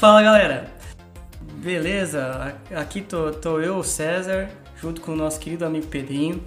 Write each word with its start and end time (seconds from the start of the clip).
Fala 0.00 0.22
galera, 0.22 0.66
beleza? 1.56 2.56
Aqui 2.74 3.02
tô, 3.02 3.32
tô 3.32 3.60
eu, 3.60 3.84
César, 3.84 4.48
junto 4.80 5.02
com 5.02 5.12
o 5.12 5.14
nosso 5.14 5.38
querido 5.38 5.66
amigo 5.66 5.88
Pedrinho. 5.88 6.42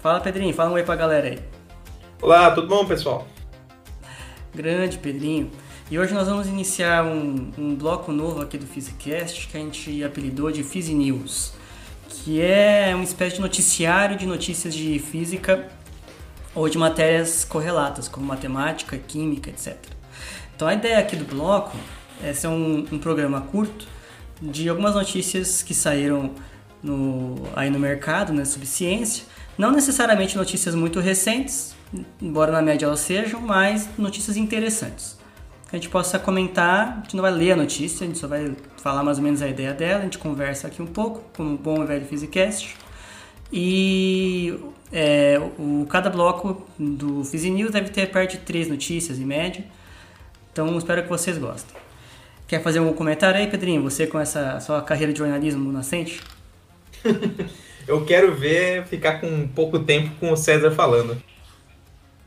Fala 0.00 0.20
Pedrinho, 0.20 0.54
fala 0.54 0.70
um 0.70 0.72
oi 0.72 0.82
pra 0.84 0.96
galera 0.96 1.28
aí. 1.28 1.38
Olá, 2.22 2.50
tudo 2.52 2.66
bom 2.66 2.86
pessoal? 2.86 3.28
Grande 4.54 4.96
Pedrinho. 4.96 5.50
E 5.90 5.98
hoje 5.98 6.14
nós 6.14 6.28
vamos 6.28 6.48
iniciar 6.48 7.04
um, 7.04 7.52
um 7.58 7.74
bloco 7.74 8.10
novo 8.10 8.40
aqui 8.40 8.56
do 8.56 8.64
Physicast 8.64 9.48
que 9.48 9.58
a 9.58 9.60
gente 9.60 10.02
apelidou 10.02 10.50
de 10.50 10.62
Phys 10.62 10.88
News, 10.88 11.52
que 12.08 12.40
é 12.40 12.92
uma 12.94 13.04
espécie 13.04 13.36
de 13.36 13.42
noticiário 13.42 14.16
de 14.16 14.24
notícias 14.24 14.74
de 14.74 14.98
física 14.98 15.68
ou 16.54 16.70
de 16.70 16.78
matérias 16.78 17.44
correlatas, 17.44 18.08
como 18.08 18.24
matemática, 18.24 18.96
química, 18.96 19.50
etc. 19.50 19.76
Então 20.56 20.66
a 20.66 20.72
ideia 20.72 21.00
aqui 21.00 21.16
do 21.16 21.26
bloco 21.26 21.76
esse 22.22 22.46
é 22.46 22.48
um, 22.48 22.86
um 22.92 22.98
programa 22.98 23.40
curto 23.40 23.86
de 24.40 24.68
algumas 24.68 24.94
notícias 24.94 25.62
que 25.62 25.74
saíram 25.74 26.30
no, 26.82 27.36
aí 27.56 27.70
no 27.70 27.78
mercado, 27.78 28.32
né, 28.32 28.44
sobre 28.44 28.66
ciência. 28.66 29.24
Não 29.56 29.70
necessariamente 29.70 30.36
notícias 30.36 30.74
muito 30.74 31.00
recentes, 31.00 31.74
embora 32.20 32.52
na 32.52 32.60
média 32.60 32.86
elas 32.86 33.00
sejam, 33.00 33.40
mas 33.40 33.88
notícias 33.96 34.36
interessantes. 34.36 35.16
Que 35.68 35.76
a 35.76 35.78
gente 35.78 35.88
possa 35.88 36.18
comentar, 36.18 36.98
a 36.98 37.02
gente 37.02 37.16
não 37.16 37.22
vai 37.22 37.32
ler 37.32 37.52
a 37.52 37.56
notícia, 37.56 38.04
a 38.04 38.06
gente 38.06 38.18
só 38.18 38.28
vai 38.28 38.54
falar 38.76 39.02
mais 39.02 39.18
ou 39.18 39.24
menos 39.24 39.40
a 39.40 39.48
ideia 39.48 39.72
dela, 39.72 40.00
a 40.00 40.04
gente 40.04 40.18
conversa 40.18 40.66
aqui 40.66 40.82
um 40.82 40.86
pouco, 40.86 41.22
como 41.36 41.50
um 41.50 41.56
bom 41.56 41.82
e 41.82 41.86
velho 41.86 42.04
Physicast. 42.04 42.76
E 43.52 44.58
é, 44.92 45.40
o, 45.58 45.86
cada 45.88 46.10
bloco 46.10 46.66
do 46.78 47.24
Phys 47.24 47.44
News 47.44 47.70
deve 47.70 47.90
ter 47.90 48.10
perto 48.10 48.32
de 48.32 48.38
três 48.38 48.68
notícias 48.68 49.18
em 49.18 49.24
média. 49.24 49.64
Então 50.52 50.76
espero 50.76 51.02
que 51.02 51.08
vocês 51.08 51.38
gostem. 51.38 51.83
Quer 52.54 52.62
fazer 52.62 52.78
um 52.78 52.92
comentário 52.92 53.40
aí, 53.40 53.48
Pedrinho? 53.48 53.82
Você 53.82 54.06
com 54.06 54.16
essa 54.16 54.60
sua 54.60 54.80
carreira 54.80 55.12
de 55.12 55.18
jornalismo 55.18 55.72
nascente? 55.72 56.20
Eu 57.84 58.04
quero 58.04 58.32
ver 58.32 58.86
ficar 58.86 59.20
com 59.20 59.48
pouco 59.48 59.80
tempo 59.80 60.14
com 60.20 60.30
o 60.30 60.36
César 60.36 60.70
falando. 60.70 61.20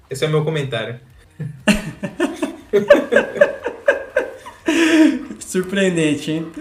Esse 0.10 0.26
é 0.26 0.28
o 0.28 0.30
meu 0.30 0.44
comentário. 0.44 1.00
Surpreendente, 5.40 6.32
hein? 6.32 6.52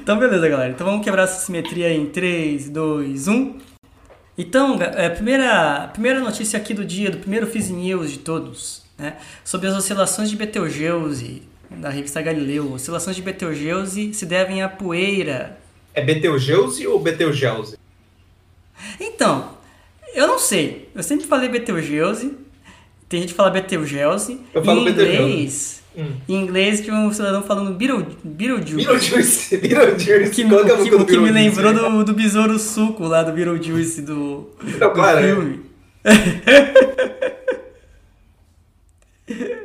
Então, 0.00 0.16
beleza, 0.16 0.48
galera. 0.48 0.70
Então 0.70 0.86
vamos 0.86 1.04
quebrar 1.04 1.24
essa 1.24 1.44
simetria 1.44 1.92
em 1.92 2.06
3, 2.06 2.70
2, 2.70 3.26
1. 3.26 3.58
Então, 4.38 4.78
é, 4.80 5.10
primeira, 5.10 5.90
primeira 5.92 6.20
notícia 6.20 6.56
aqui 6.56 6.72
do 6.72 6.84
dia, 6.84 7.10
do 7.10 7.18
primeiro 7.18 7.48
Fiz 7.48 7.68
News 7.68 8.12
de 8.12 8.20
todos 8.20 8.86
né, 8.98 9.16
sobre 9.44 9.68
as 9.68 9.76
oscilações 9.76 10.28
de 10.28 10.36
Betelgeuse, 10.36 11.42
da 11.70 11.90
revista 11.90 12.22
Galileu. 12.22 12.72
Oscilações 12.72 13.16
de 13.16 13.22
Betelgeuse 13.22 14.14
se 14.14 14.26
devem 14.26 14.62
à 14.62 14.68
poeira. 14.68 15.58
É 15.94 16.02
Betelgeuse 16.02 16.86
ou 16.86 17.00
Betelgeuse? 17.00 17.76
Então, 19.00 19.50
eu 20.14 20.26
não 20.26 20.38
sei. 20.38 20.88
Eu 20.94 21.02
sempre 21.02 21.26
falei 21.26 21.48
Betelgeuse. 21.48 22.36
Tem 23.08 23.20
gente 23.20 23.30
que 23.30 23.36
fala 23.36 23.50
Betelgeuse. 23.50 24.40
Eu 24.52 24.64
falo 24.64 24.80
em 24.80 24.90
inglês, 24.90 25.82
hum. 25.96 26.12
Em 26.28 26.34
inglês 26.34 26.80
tinha 26.80 26.94
um 26.94 27.12
cidadão 27.12 27.42
falando 27.42 27.74
Beetlejuice. 27.74 28.16
Beetlejuice. 28.24 29.56
Beetlejuice. 29.58 30.30
Que, 30.30 30.44
que, 30.44 30.90
que, 30.90 31.04
que 31.06 31.18
me 31.18 31.30
lembrou 31.30 31.72
do, 31.72 32.04
do 32.04 32.14
Besouro 32.14 32.58
Suco 32.58 33.04
lá 33.04 33.22
do 33.22 33.32
Beetlejuice 33.32 34.02
do, 34.02 34.50
não, 34.62 34.88
do 34.88 34.90
claro, 34.90 35.26
filme. 35.26 35.60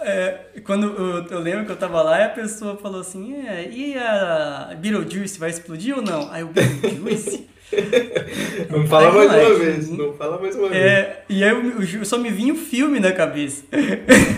É. 0.00 0.38
Quando 0.64 0.86
eu, 0.86 1.26
eu, 1.26 1.38
lembro 1.40 1.64
que 1.64 1.72
eu 1.72 1.76
tava 1.76 2.02
lá 2.02 2.20
e 2.20 2.24
a 2.24 2.28
pessoa 2.28 2.76
falou 2.76 3.00
assim: 3.00 3.34
é, 3.46 3.70
e 3.70 3.96
a 3.96 4.74
Beetlejuice 4.78 5.38
vai 5.38 5.50
explodir 5.50 5.96
ou 5.96 6.02
não? 6.02 6.30
Aí 6.30 6.42
o 6.42 6.48
Beetlejuice. 6.48 7.48
não 8.70 8.86
fala 8.86 9.12
mais 9.12 9.30
uma 9.30 9.58
vez, 9.58 9.90
não 9.90 10.12
fala 10.14 10.40
mais 10.40 10.56
uma 10.56 10.74
é, 10.74 11.02
vez. 11.02 11.16
E 11.28 11.44
aí 11.44 11.50
eu, 11.50 11.82
eu, 11.82 12.04
só 12.04 12.16
me 12.16 12.30
vinha 12.30 12.54
o 12.54 12.56
filme 12.56 12.98
na 12.98 13.12
cabeça. 13.12 13.64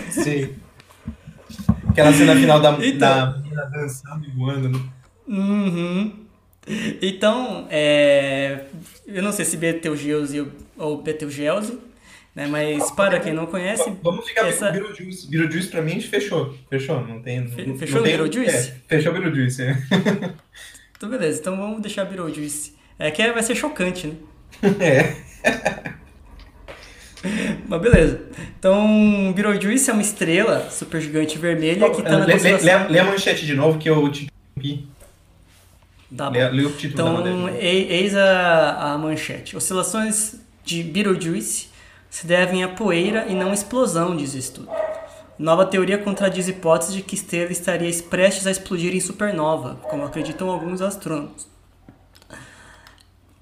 Sim. 0.09 0.49
Aquela 1.89 2.13
cena 2.13 2.35
final 2.35 2.59
da, 2.59 2.71
então, 2.85 2.97
da 2.99 3.37
menina 3.37 3.65
dançando 3.65 4.25
e 4.25 4.31
voando, 4.31 4.69
né? 4.69 4.79
Uhum. 5.27 6.13
Então, 7.01 7.67
é, 7.69 8.65
eu 9.07 9.23
não 9.23 9.31
sei 9.31 9.45
se 9.45 9.57
Betelgeuse 9.57 10.47
ou 10.77 11.01
Betelgeuse 11.01 11.77
né? 12.35 12.47
Mas 12.47 12.91
para 12.91 13.19
quem 13.19 13.33
não 13.33 13.45
conhece. 13.45 13.91
Vamos 14.01 14.25
ficar 14.27 14.47
essa... 14.47 14.67
com 14.67 14.73
Beetlejuice. 14.73 15.27
Beetlejuice 15.27 15.67
pra 15.69 15.81
mim 15.81 15.99
fechou. 15.99 16.55
Fechou. 16.69 17.05
Não 17.05 17.21
tem. 17.21 17.41
Não, 17.41 17.77
fechou 17.77 17.97
não 17.97 18.03
tem... 18.03 18.17
Beetlejuice? 18.17 18.69
É, 18.69 18.73
fechou 18.87 19.13
Beetlejuice, 19.13 19.63
é. 19.63 19.77
então 20.95 21.09
beleza, 21.09 21.39
então 21.39 21.57
vamos 21.57 21.81
deixar 21.81 22.05
Beetlejuice. 22.05 22.75
É 22.97 23.09
que 23.11 23.31
vai 23.31 23.43
ser 23.43 23.55
chocante, 23.55 24.07
né? 24.07 24.15
É. 24.79 25.15
Mas 27.67 27.81
beleza. 27.81 28.21
Então, 28.59 29.31
Beetlejuice 29.33 29.89
é 29.89 29.93
uma 29.93 30.01
estrela 30.01 30.69
super 30.69 30.99
gigante 30.99 31.37
vermelha 31.37 31.89
que 31.89 32.01
tá 32.01 32.17
na 32.17 32.25
lê, 32.25 32.35
lê, 32.35 32.57
lê, 32.89 32.99
a 32.99 33.03
manchete 33.03 33.45
de 33.45 33.53
novo 33.53 33.77
que 33.77 33.89
eu 33.89 34.09
te 34.09 34.27
interrompi. 34.55 34.87
Tá 36.15 36.29
bom. 36.29 36.37
Lê, 36.37 36.49
lê 36.49 36.65
o 36.65 36.71
título 36.71 37.21
então, 37.21 37.49
eis 37.59 38.15
a, 38.15 38.93
a 38.93 38.97
manchete. 38.97 39.55
Oscilações 39.55 40.35
de 40.63 40.83
Beetlejuice 40.83 41.70
se 42.11 42.27
devem 42.27 42.61
à 42.61 42.67
poeira 42.67 43.25
e 43.29 43.33
não 43.33 43.51
à 43.51 43.53
explosão, 43.53 44.15
diz 44.15 44.33
o 44.33 44.37
estudo. 44.37 44.69
Nova 45.39 45.65
teoria 45.65 45.97
contradiz 45.97 46.47
a 46.47 46.51
hipótese 46.51 46.93
de 46.93 47.01
que 47.01 47.15
estrela 47.15 47.51
estaria 47.51 47.91
prestes 48.03 48.45
a 48.45 48.51
explodir 48.51 48.93
em 48.93 48.99
supernova, 48.99 49.79
como 49.89 50.03
acreditam 50.03 50.49
alguns 50.49 50.81
astrônomos. 50.81 51.47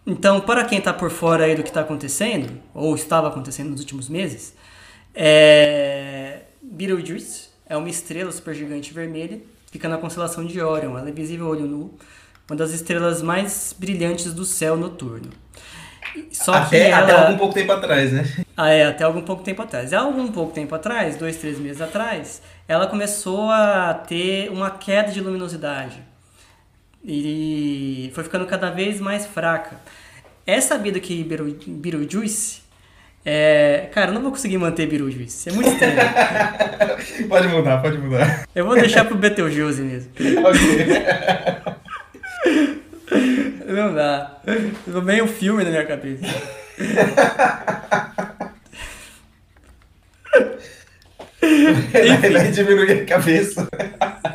Então, 0.06 0.40
para 0.40 0.64
quem 0.64 0.78
está 0.78 0.94
por 0.94 1.10
fora 1.10 1.46
aí 1.46 1.56
do 1.56 1.64
que 1.64 1.70
está 1.70 1.82
acontecendo, 1.82 2.62
ou 2.74 2.96
estava 2.96 3.28
acontecendo 3.28 3.72
nos 3.72 3.80
últimos 3.82 4.08
meses, 4.08 4.54
é... 5.14 6.44
Betelgeuse 6.62 7.50
é 7.66 7.76
uma 7.76 7.90
estrela 7.90 8.32
supergigante 8.32 8.94
vermelha, 8.94 9.42
fica 9.72 9.90
na 9.90 9.98
constelação 9.98 10.46
de 10.46 10.62
Orion. 10.62 10.96
Ela 10.96 11.10
é 11.10 11.12
visível 11.12 11.48
a 11.48 11.50
olho 11.50 11.66
nu, 11.66 11.98
uma 12.48 12.56
das 12.56 12.72
estrelas 12.72 13.22
mais 13.24 13.76
brilhantes 13.78 14.32
do 14.32 14.46
céu 14.46 14.78
noturno. 14.78 15.32
Só 16.32 16.54
até, 16.54 16.90
ela... 16.90 17.04
até 17.04 17.12
algum 17.14 17.38
pouco 17.38 17.54
tempo 17.54 17.72
atrás, 17.72 18.14
né? 18.14 18.46
Ah, 18.62 18.72
é, 18.72 18.88
até 18.88 19.06
algum 19.06 19.22
pouco 19.22 19.42
tempo 19.42 19.62
atrás. 19.62 19.94
Há 19.94 20.00
algum 20.00 20.28
pouco 20.28 20.52
tempo 20.52 20.76
atrás, 20.76 21.16
dois, 21.16 21.38
três 21.38 21.58
meses 21.58 21.80
atrás, 21.80 22.42
ela 22.68 22.88
começou 22.88 23.50
a 23.50 23.94
ter 23.94 24.52
uma 24.52 24.70
queda 24.70 25.14
de 25.14 25.22
luminosidade. 25.22 26.04
E 27.02 28.12
foi 28.14 28.26
ficando 28.26 28.46
cada 28.46 28.70
vez 28.70 29.00
mais 29.00 29.26
fraca. 29.26 29.78
É 30.46 30.60
sabido 30.60 31.00
que 31.00 31.24
Beetlejuice 31.24 32.64
é... 33.24 33.88
Cara, 33.94 34.10
eu 34.10 34.16
não 34.16 34.22
vou 34.22 34.32
conseguir 34.32 34.58
manter 34.58 34.88
Beetlejuice. 34.88 35.48
É 35.48 35.54
muito 35.54 35.70
estranho. 35.70 35.96
pode 37.30 37.48
mudar, 37.48 37.82
pode 37.82 37.98
mudar. 37.98 38.46
Eu 38.54 38.66
vou 38.66 38.76
deixar 38.76 39.06
pro 39.06 39.16
Betelgeuse 39.16 39.82
mesmo. 39.84 40.12
ok. 40.46 40.86
Não 43.68 43.96
dá. 43.96 44.42
Ficou 44.84 45.02
meio 45.02 45.24
um 45.24 45.28
filme 45.28 45.64
na 45.64 45.70
minha 45.70 45.86
cabeça. 45.86 46.26
Enfim. 51.42 52.34
Vai 52.34 52.52
diminuir 52.52 52.92
a 52.92 53.06
cabeça. 53.06 53.68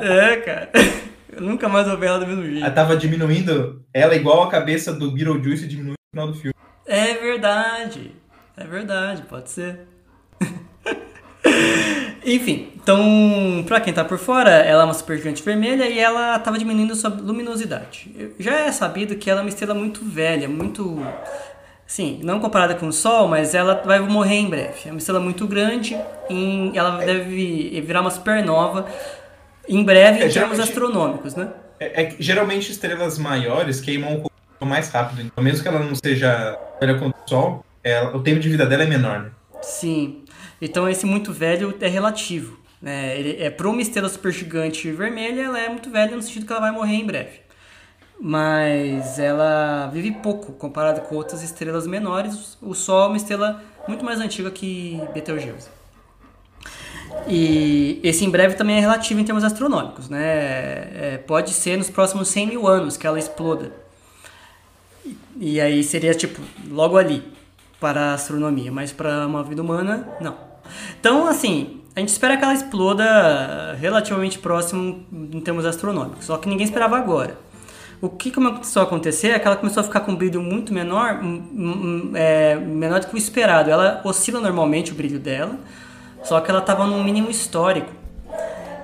É, 0.01 0.37
cara. 0.37 0.71
Eu 1.33 1.43
nunca 1.43 1.69
mais 1.69 1.87
vou 1.87 1.99
ver 1.99 2.07
ela 2.07 2.19
do 2.19 2.27
mesmo 2.27 2.45
jeito. 2.45 2.65
Ela 2.65 2.71
tava 2.71 2.97
diminuindo 2.97 3.85
ela 3.93 4.15
igual 4.15 4.45
a 4.45 4.51
cabeça 4.51 4.93
do 4.93 5.11
Beetlejuice 5.11 5.67
diminuindo 5.67 5.97
no 5.97 6.11
final 6.11 6.33
do 6.33 6.39
filme. 6.39 6.55
É 6.87 7.15
verdade. 7.15 8.13
É 8.57 8.65
verdade, 8.65 9.23
pode 9.23 9.51
ser. 9.51 9.81
Enfim, 12.25 12.73
então, 12.77 13.65
pra 13.67 13.81
quem 13.81 13.93
tá 13.93 14.05
por 14.05 14.17
fora, 14.17 14.51
ela 14.51 14.83
é 14.83 14.85
uma 14.85 14.95
supergigante 14.95 15.43
vermelha 15.43 15.89
e 15.89 15.99
ela 15.99 16.39
tava 16.39 16.59
diminuindo 16.59 16.95
sua 16.95 17.11
luminosidade. 17.11 18.33
Já 18.39 18.61
é 18.61 18.73
sabido 18.73 19.17
que 19.17 19.29
ela 19.29 19.41
é 19.41 19.43
uma 19.43 19.49
estrela 19.49 19.75
muito 19.75 20.05
velha, 20.05 20.49
muito. 20.49 21.03
Sim, 21.87 22.21
não 22.23 22.41
comparada 22.41 22.75
com 22.75 22.89
o 22.89 22.93
Sol, 22.93 23.29
mas 23.29 23.55
ela 23.55 23.83
vai 23.85 24.01
morrer 24.01 24.37
em 24.37 24.49
breve. 24.49 24.87
É 24.87 24.91
uma 24.91 24.99
estrela 24.99 25.21
muito 25.21 25.47
grande, 25.47 25.97
e 26.31 26.73
ela 26.75 26.99
deve 27.05 27.81
virar 27.83 28.01
uma 28.01 28.11
supernova 28.11 28.87
em 29.69 29.83
breve 29.85 30.23
é, 30.23 30.27
em 30.27 30.31
termos 30.31 30.59
astronômicos, 30.59 31.35
né? 31.35 31.49
É, 31.79 32.03
é, 32.03 32.17
geralmente 32.19 32.71
estrelas 32.71 33.19
maiores 33.19 33.81
queimam 33.81 34.25
mais 34.61 34.89
rápido, 34.89 35.21
então 35.21 35.45
mesmo 35.45 35.63
que 35.63 35.69
ela 35.69 35.79
não 35.79 35.95
seja 35.95 36.59
velha 36.81 36.99
quanto 36.99 37.15
o 37.15 37.29
Sol, 37.29 37.65
ela, 37.83 38.17
o 38.17 38.23
tempo 38.23 38.41
de 38.41 38.49
vida 38.49 38.65
dela 38.65 38.85
é 38.85 38.87
menor, 38.87 39.21
né? 39.21 39.31
Sim. 39.61 40.25
Então 40.61 40.89
esse 40.89 41.05
muito 41.05 41.33
velho 41.33 41.77
é 41.81 41.89
relativo. 41.89 42.59
Né? 42.81 43.19
Ele, 43.19 43.43
é 43.43 43.51
para 43.51 43.69
uma 43.69 43.81
estrela 43.81 44.09
supergigante 44.09 44.91
vermelha, 44.91 45.43
ela 45.43 45.59
é 45.59 45.69
muito 45.69 45.91
velha 45.91 46.17
no 46.17 46.23
sentido 46.23 46.47
que 46.47 46.53
ela 46.53 46.61
vai 46.61 46.71
morrer 46.71 46.95
em 46.95 47.07
breve. 47.07 47.44
Mas 48.21 49.19
ela 49.19 49.91
vive 49.93 50.13
pouco 50.13 50.53
comparado 50.53 51.03
com 51.03 51.17
outras 51.17 51.43
estrelas 51.43 51.87
menores. 51.87 52.57
O 52.63 52.75
Sol 52.75 53.05
é 53.05 53.07
uma 53.09 53.17
estrela 53.17 53.63
muito 53.87 54.05
mais 54.05 54.21
antiga 54.21 54.51
que 54.51 55.01
Betelgeuse. 55.13 55.69
E 57.27 58.01
esse 58.03 58.25
em 58.25 58.31
breve 58.31 58.55
também 58.55 58.77
é 58.77 58.81
relativo 58.81 59.21
em 59.21 59.25
termos 59.25 59.45
astronômicos, 59.45 60.09
né? 60.09 60.23
É, 60.25 61.23
pode 61.27 61.51
ser 61.51 61.77
nos 61.77 61.89
próximos 61.89 62.29
100 62.29 62.47
mil 62.47 62.67
anos 62.67 62.97
que 62.97 63.07
ela 63.07 63.19
exploda. 63.19 63.73
E, 65.05 65.17
e 65.37 65.61
aí 65.61 65.83
seria 65.83 66.15
tipo 66.15 66.41
logo 66.71 66.97
ali 66.97 67.23
para 67.81 68.11
a 68.11 68.15
astronomia, 68.15 68.71
mas 68.71 68.93
para 68.93 69.27
uma 69.27 69.43
vida 69.43 69.63
humana, 69.63 70.09
não. 70.21 70.37
Então, 70.99 71.27
assim, 71.27 71.81
a 71.95 72.01
gente 72.01 72.09
espera 72.09 72.37
que 72.37 72.45
ela 72.45 72.55
exploda 72.55 73.75
relativamente 73.79 74.39
próximo 74.39 75.05
em 75.13 75.41
termos 75.41 75.65
astronômicos, 75.65 76.27
só 76.27 76.37
que 76.37 76.49
ninguém 76.49 76.65
esperava 76.65 76.97
agora. 76.97 77.39
O 78.01 78.09
que 78.09 78.31
começou 78.31 78.81
a 78.81 78.85
acontecer 78.85 79.29
é 79.29 79.39
que 79.39 79.47
ela 79.47 79.57
começou 79.57 79.81
a 79.81 79.85
ficar 79.85 80.01
com 80.01 80.13
um 80.13 80.17
brilho 80.17 80.43
muito 80.43 80.75
menor, 80.75 81.21
é, 82.15 82.57
menor 82.57 83.01
do 83.01 83.07
que 83.07 83.15
o 83.15 83.19
esperado. 83.19 83.71
Ela 83.71 84.01
oscila 84.05 84.41
normalmente 84.41 84.93
o 84.93 84.95
brilho 84.95 85.19
dela, 85.19 85.59
só 86.23 86.41
que 86.41 86.51
ela 86.51 86.61
estava 86.61 86.87
num 86.87 87.03
mínimo 87.03 87.31
histórico. 87.31 87.91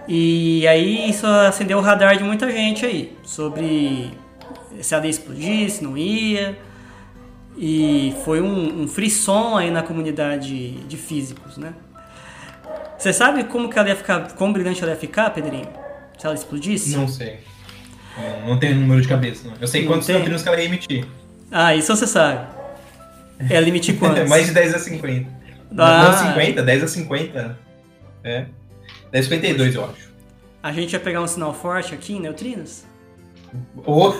E 0.09 0.67
aí 0.67 1.09
isso 1.09 1.27
acendeu 1.27 1.79
o 1.79 1.81
radar 1.81 2.17
de 2.17 2.25
muita 2.25 2.51
gente 2.51 2.85
aí, 2.85 3.17
sobre 3.23 4.11
se 4.81 4.95
ela 4.95 5.05
ia 5.05 5.11
explodir, 5.11 5.71
se 5.71 5.85
não 5.85 5.97
ia. 5.97 6.59
E 7.57 8.15
foi 8.25 8.41
um, 8.41 8.83
um 8.83 8.89
frisson 8.89 9.57
aí 9.57 9.71
na 9.71 9.83
comunidade 9.83 10.73
de 10.73 10.97
físicos, 10.97 11.59
né? 11.59 11.75
Você 12.97 13.13
sabe 13.13 13.45
como 13.45 13.69
que 13.69 13.79
ela 13.79 13.89
ia 13.89 13.97
ficar, 13.97 14.33
quão 14.33 14.53
brilhante 14.53 14.83
ela 14.83 14.93
ia 14.93 14.99
ficar, 14.99 15.31
Pedrinho? 15.31 15.69
Se 16.19 16.27
ela 16.27 16.35
explodisse? 16.35 16.97
Não 16.97 17.09
sei. 17.09 17.41
Não, 18.17 18.49
não 18.49 18.59
tenho 18.59 18.77
número 18.77 19.01
de 19.01 19.09
cabeça. 19.09 19.49
Não. 19.49 19.55
Eu 19.61 19.69
sei 19.69 19.83
não 19.83 19.93
quantos 19.93 20.07
tem? 20.07 20.17
neutrinos 20.17 20.43
que 20.43 20.49
ela 20.49 20.59
ia 20.59 20.65
emitir. 20.67 21.07
Ah, 21.51 21.75
isso 21.75 21.95
você 21.95 22.07
sabe. 22.07 22.47
Ela 23.49 23.69
emitir 23.69 23.97
quantos? 23.99 24.29
Mais 24.29 24.47
de 24.47 24.53
10 24.53 24.75
a 24.75 24.79
50. 24.79 25.31
Ah. 25.79 26.03
Não 26.05 26.29
50, 26.35 26.63
10 26.63 26.83
a 26.83 26.89
50. 26.89 27.59
É. 28.25 28.47
10 29.13 29.27
a 29.27 29.29
52, 29.29 29.75
eu 29.75 29.85
acho. 29.85 30.11
A 30.63 30.73
gente 30.73 30.93
ia 30.93 31.01
pegar 31.01 31.23
um 31.23 31.27
sinal 31.27 31.55
forte 31.55 31.95
aqui 31.95 32.15
em 32.15 32.21
neutrinos? 32.21 32.85
Oh. 33.85 34.13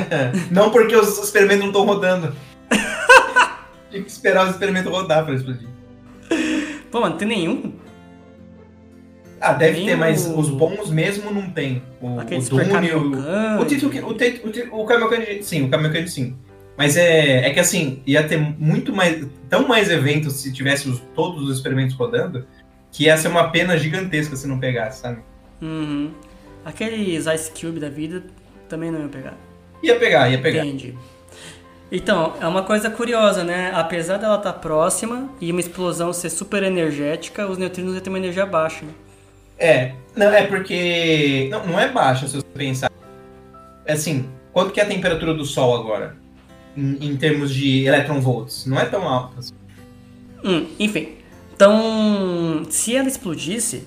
não 0.50 0.70
porque 0.70 0.94
os 0.94 1.18
experimentos 1.18 1.60
não 1.60 1.68
estão 1.68 1.84
rodando. 1.84 2.34
Tinha 3.90 4.02
que 4.02 4.10
esperar 4.10 4.44
os 4.44 4.52
experimentos 4.52 4.90
rodar 4.90 5.24
pra 5.24 5.34
explodir. 5.34 5.68
Pô, 6.90 7.00
mano, 7.00 7.12
não 7.12 7.18
tem 7.18 7.28
nenhum? 7.28 7.72
Ah, 9.40 9.52
deve 9.52 9.84
ter, 9.84 9.96
mas 9.96 10.26
os 10.26 10.48
bons 10.48 10.90
mesmo 10.90 11.30
não 11.30 11.50
tem. 11.50 11.82
O, 12.00 12.16
o 12.16 12.24
Doom 12.24 12.82
e 12.82 12.92
o. 12.92 13.60
O 13.60 13.64
título 13.64 13.92
o, 13.92 14.76
o, 14.76 14.82
o, 14.82 15.38
o 15.40 15.42
sim, 15.42 15.64
o 15.64 15.68
Camelcante 15.68 16.10
sim. 16.10 16.36
Mas 16.76 16.96
é, 16.96 17.48
é 17.48 17.50
que 17.50 17.58
assim, 17.58 18.02
ia 18.06 18.22
ter 18.22 18.38
muito 18.38 18.92
mais. 18.92 19.26
tão 19.48 19.66
mais 19.66 19.90
eventos 19.90 20.34
se 20.34 20.52
tivesse 20.52 20.88
os, 20.88 21.00
todos 21.14 21.42
os 21.48 21.56
experimentos 21.56 21.94
rodando, 21.96 22.46
que 22.92 23.04
ia 23.04 23.16
ser 23.16 23.28
uma 23.28 23.50
pena 23.50 23.76
gigantesca 23.76 24.36
se 24.36 24.46
não 24.46 24.60
pegasse, 24.60 25.00
sabe? 25.02 25.18
Uhum. 25.60 26.12
Aqueles 26.64 27.26
Ice 27.26 27.50
Cube 27.50 27.80
da 27.80 27.88
vida 27.88 28.22
também 28.68 28.90
não 28.90 29.02
ia 29.02 29.08
pegar. 29.08 29.36
Ia 29.82 29.96
pegar, 29.96 30.28
ia 30.30 30.38
pegar. 30.40 30.64
Entendi. 30.64 30.94
Então, 31.90 32.34
é 32.40 32.46
uma 32.46 32.62
coisa 32.62 32.90
curiosa, 32.90 33.42
né? 33.42 33.72
Apesar 33.74 34.18
dela 34.18 34.36
estar 34.36 34.52
tá 34.52 34.58
próxima 34.58 35.28
e 35.40 35.50
uma 35.50 35.60
explosão 35.60 36.12
ser 36.12 36.28
super 36.28 36.62
energética, 36.62 37.48
os 37.48 37.56
neutrinos 37.56 37.94
iam 37.94 38.02
ter 38.02 38.10
uma 38.10 38.18
energia 38.18 38.44
baixa. 38.44 38.84
Né? 38.84 38.92
É, 39.58 39.92
não, 40.16 40.32
é 40.32 40.46
porque. 40.46 41.48
Não, 41.50 41.66
não 41.66 41.80
é 41.80 41.88
baixa 41.88 42.26
se 42.26 42.36
você 42.36 42.46
pensar. 42.54 42.90
É 43.84 43.92
assim, 43.92 44.28
quanto 44.52 44.72
que 44.72 44.80
é 44.80 44.84
a 44.84 44.86
temperatura 44.86 45.34
do 45.34 45.44
Sol 45.44 45.76
agora? 45.76 46.16
Em, 46.76 47.10
em 47.10 47.16
termos 47.16 47.52
de 47.52 47.84
electronvolts? 47.86 48.66
Não 48.66 48.78
é 48.78 48.84
tão 48.84 49.08
alta 49.08 49.38
assim. 49.38 49.54
Hum, 50.44 50.66
enfim. 50.78 51.16
Então, 51.54 52.62
se 52.70 52.94
ela 52.94 53.08
explodisse, 53.08 53.84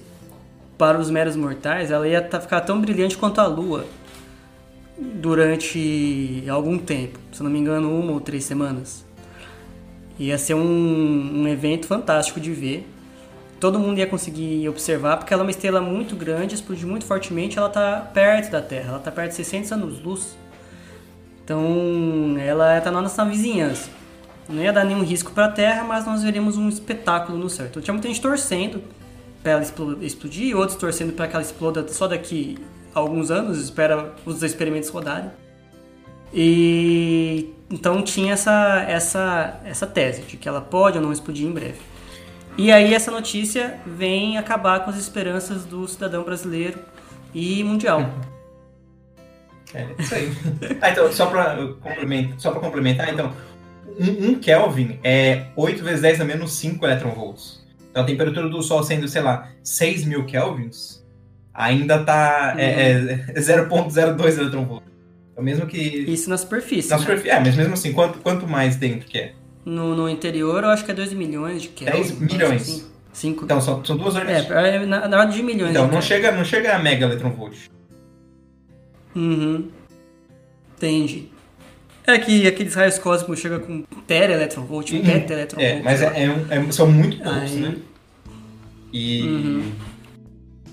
para 0.81 0.99
os 0.99 1.11
meros 1.11 1.35
mortais, 1.35 1.91
ela 1.91 2.07
ia 2.07 2.19
tá, 2.23 2.41
ficar 2.41 2.61
tão 2.61 2.81
brilhante 2.81 3.15
quanto 3.15 3.39
a 3.39 3.45
Lua 3.45 3.85
durante 4.97 6.43
algum 6.49 6.75
tempo, 6.75 7.19
se 7.31 7.43
não 7.43 7.51
me 7.51 7.59
engano, 7.59 7.95
uma 7.95 8.13
ou 8.13 8.19
três 8.19 8.45
semanas. 8.45 9.05
Ia 10.17 10.39
ser 10.39 10.55
um, 10.55 11.41
um 11.43 11.47
evento 11.47 11.85
fantástico 11.85 12.39
de 12.39 12.51
ver. 12.51 12.87
Todo 13.61 13.77
mundo 13.77 13.99
ia 13.99 14.07
conseguir 14.07 14.67
observar, 14.67 15.17
porque 15.17 15.31
ela 15.31 15.43
é 15.43 15.45
uma 15.45 15.51
estrela 15.51 15.79
muito 15.79 16.15
grande, 16.15 16.55
explode 16.55 16.83
muito 16.83 17.05
fortemente, 17.05 17.59
ela 17.59 17.67
está 17.67 18.01
perto 18.11 18.49
da 18.49 18.59
Terra, 18.59 18.89
ela 18.89 18.97
está 18.97 19.11
perto 19.11 19.29
de 19.29 19.35
600 19.35 19.71
anos-luz. 19.73 20.35
Então, 21.43 22.35
ela 22.39 22.79
está 22.79 22.89
na 22.89 22.99
nossa 23.03 23.23
vizinhança. 23.23 23.91
Não 24.49 24.63
ia 24.63 24.73
dar 24.73 24.83
nenhum 24.83 25.03
risco 25.03 25.31
para 25.31 25.45
a 25.45 25.51
Terra, 25.51 25.83
mas 25.83 26.07
nós 26.07 26.23
veríamos 26.23 26.57
um 26.57 26.67
espetáculo 26.67 27.37
no 27.37 27.51
céu. 27.51 27.67
Então, 27.67 27.79
tinha 27.79 27.93
muita 27.93 28.07
gente 28.07 28.19
torcendo 28.19 28.81
para 29.43 29.51
ela 29.51 29.61
explodir, 30.01 30.57
outros 30.57 30.75
torcendo 30.75 31.13
para 31.13 31.27
que 31.27 31.35
ela 31.35 31.43
exploda 31.43 31.87
só 31.87 32.07
daqui 32.07 32.57
alguns 32.95 33.29
anos, 33.29 33.59
espera 33.59 34.11
os 34.25 34.41
experimentos 34.41 34.89
rodarem. 34.89 35.29
E 36.33 37.53
então 37.69 38.01
tinha 38.01 38.33
essa, 38.33 38.85
essa, 38.87 39.59
essa 39.63 39.85
tese 39.85 40.23
de 40.23 40.35
que 40.35 40.49
ela 40.49 40.61
pode 40.61 40.97
ou 40.97 41.03
não 41.03 41.11
explodir 41.11 41.45
em 41.45 41.51
breve. 41.51 41.91
E 42.57 42.71
aí 42.71 42.93
essa 42.93 43.09
notícia 43.11 43.79
vem 43.85 44.37
acabar 44.37 44.83
com 44.83 44.89
as 44.89 44.97
esperanças 44.97 45.65
do 45.65 45.87
cidadão 45.87 46.23
brasileiro 46.23 46.79
e 47.33 47.63
mundial. 47.63 48.09
É, 49.73 49.87
isso 49.99 50.13
aí. 50.13 50.29
ah, 50.81 50.89
então, 50.89 51.09
só 51.13 51.27
para 51.27 51.55
complementar, 52.59 53.13
então, 53.13 53.31
um, 53.97 54.31
um, 54.31 54.35
Kelvin 54.35 54.99
é 55.01 55.45
8 55.55 55.81
vezes 55.81 56.01
10 56.01 56.19
a 56.19 56.25
menos 56.25 56.51
5 56.51 56.85
eletronvolts. 56.85 57.65
Então 57.89 58.03
a 58.03 58.05
temperatura 58.05 58.49
do 58.49 58.61
Sol 58.61 58.83
sendo, 58.83 59.07
sei 59.07 59.21
lá, 59.21 59.49
6 59.63 60.03
mil 60.03 60.25
kelvins, 60.25 61.01
ainda 61.53 62.03
tá 62.03 62.55
é, 62.57 62.97
uhum. 62.97 63.09
é, 63.09 63.25
é 63.29 63.39
0.02 63.39 64.37
eletronvolt. 64.39 64.83
Então, 65.31 65.43
mesmo 65.43 65.65
que... 65.65 65.77
Isso 65.77 66.29
na 66.29 66.37
superfície, 66.37 66.89
Na 66.89 66.97
né? 66.97 67.01
superfície, 67.01 67.29
é, 67.29 67.39
mas 67.39 67.55
mesmo 67.55 67.73
assim, 67.73 67.93
quanto, 67.93 68.19
quanto 68.19 68.47
mais 68.47 68.75
dentro 68.75 69.07
que 69.07 69.17
é? 69.17 69.33
No, 69.65 69.95
no 69.95 70.09
interior, 70.09 70.63
eu 70.63 70.69
acho 70.69 70.83
que 70.83 70.91
é 70.91 70.93
2 70.93 71.13
milhões 71.13 71.61
de 71.61 71.69
Kelvin. 71.69 72.01
10 72.01 72.19
milhões. 72.19 72.61
Assim. 72.61 72.91
Cinco. 73.13 73.43
Então, 73.43 73.59
são, 73.59 73.83
são 73.83 73.97
duas 73.97 74.15
ordens. 74.15 74.49
É, 74.49 74.75
é 74.75 74.85
na, 74.85 75.07
na 75.07 75.19
ordem 75.19 75.35
de 75.35 75.43
milhões. 75.43 75.71
Então, 75.71 75.87
não 75.87 76.01
chega, 76.01 76.31
não 76.31 76.45
chega 76.45 76.75
a 76.75 76.79
mega 76.79 77.05
eletronvolt. 77.05 77.55
Uhum. 79.15 79.69
Entendi. 80.77 81.29
É 82.07 82.17
que 82.17 82.47
aqueles 82.47 82.73
raios 82.73 82.97
cósmicos 82.97 83.39
chegam 83.39 83.59
com 83.59 83.83
tera 84.07 84.33
eletronvolt, 84.33 84.91
uhum. 84.91 85.03
peta 85.03 85.33
eletronvolt. 85.33 85.71
É, 85.71 85.81
mas 85.83 86.01
é, 86.01 86.45
é, 86.49 86.59
um, 86.59 86.71
são 86.71 86.89
muito 86.91 87.17
poucos, 87.21 87.51
Aí... 87.51 87.59
né? 87.59 87.75
E... 88.91 89.21
Uhum. 89.21 89.71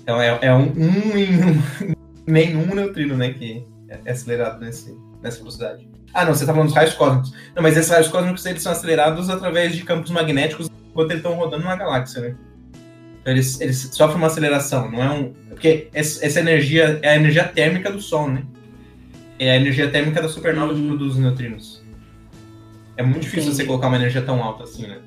Então 0.01 0.19
é, 0.19 0.39
é 0.41 0.53
um, 0.53 0.63
um 0.63 1.17
em 1.17 1.35
um, 1.43 1.93
nenhum 2.25 2.73
neutrino, 2.73 3.15
né, 3.15 3.31
que 3.31 3.63
é 3.87 4.11
acelerado 4.11 4.59
nesse, 4.59 4.97
nessa 5.21 5.37
velocidade. 5.37 5.87
Ah, 6.13 6.25
não, 6.25 6.33
você 6.33 6.43
está 6.43 6.53
falando 6.53 6.67
dos 6.67 6.75
raios 6.75 6.93
cósmicos. 6.93 7.33
Não, 7.55 7.61
mas 7.61 7.77
esses 7.77 7.89
raios 7.89 8.07
cósmicos 8.07 8.45
eles 8.45 8.61
são 8.61 8.71
acelerados 8.71 9.29
através 9.29 9.75
de 9.75 9.83
campos 9.83 10.11
magnéticos 10.11 10.69
enquanto 10.89 11.11
eles 11.11 11.23
estão 11.23 11.37
rodando 11.37 11.63
na 11.63 11.75
galáxia, 11.75 12.21
né? 12.21 12.35
Então 13.21 13.33
eles, 13.33 13.59
eles 13.61 13.89
sofrem 13.93 14.17
uma 14.17 14.27
aceleração, 14.27 14.89
não 14.89 15.03
é 15.03 15.11
um. 15.11 15.33
Porque 15.49 15.89
essa 15.93 16.39
energia 16.39 16.99
é 17.01 17.09
a 17.09 17.15
energia 17.15 17.43
térmica 17.43 17.91
do 17.91 18.01
Sol, 18.01 18.29
né? 18.29 18.43
É 19.37 19.51
a 19.51 19.55
energia 19.55 19.89
térmica 19.89 20.21
da 20.21 20.29
supernova 20.29 20.73
uhum. 20.73 20.81
que 20.81 20.87
produz 20.87 21.13
os 21.13 21.19
neutrinos. 21.19 21.83
É 22.97 23.03
muito 23.03 23.21
difícil 23.21 23.43
Entendi. 23.43 23.57
você 23.57 23.65
colocar 23.65 23.87
uma 23.87 23.97
energia 23.97 24.21
tão 24.21 24.43
alta 24.43 24.63
assim, 24.63 24.87
né? 24.87 24.97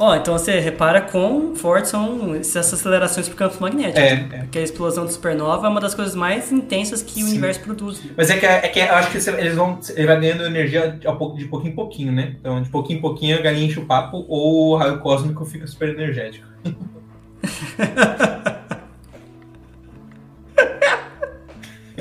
Ó, 0.00 0.12
oh, 0.12 0.14
então 0.14 0.38
você 0.38 0.58
repara 0.58 1.02
quão 1.02 1.54
fortes 1.54 1.90
são 1.90 2.34
essas 2.34 2.72
acelerações 2.72 3.28
por 3.28 3.36
campos 3.36 3.58
magnéticos. 3.58 4.02
É, 4.02 4.12
é. 4.12 4.38
Porque 4.38 4.58
a 4.58 4.62
explosão 4.62 5.04
de 5.04 5.12
supernova 5.12 5.66
é 5.66 5.70
uma 5.70 5.78
das 5.78 5.94
coisas 5.94 6.14
mais 6.14 6.50
intensas 6.50 7.02
que 7.02 7.12
Sim. 7.12 7.24
o 7.24 7.26
universo 7.26 7.60
produz. 7.60 8.00
Mas 8.16 8.30
é 8.30 8.38
que, 8.38 8.46
é 8.46 8.68
que 8.68 8.78
eu 8.78 8.94
acho 8.94 9.10
que 9.10 9.18
eles 9.18 9.54
vão. 9.54 9.78
Ele 9.94 10.06
vai 10.06 10.18
ganhando 10.18 10.46
energia 10.46 10.88
de 10.92 11.06
pouquinho 11.12 11.50
em 11.64 11.74
pouquinho, 11.74 12.12
né? 12.12 12.34
Então, 12.40 12.62
de 12.62 12.70
pouquinho 12.70 12.98
em 12.98 13.02
pouquinho 13.02 13.38
a 13.38 13.42
galinha 13.42 13.66
enche 13.66 13.78
o 13.78 13.84
papo 13.84 14.24
ou 14.26 14.70
o 14.70 14.76
raio 14.76 15.00
cósmico 15.00 15.44
fica 15.44 15.66
super 15.66 15.90
energético. 15.90 16.46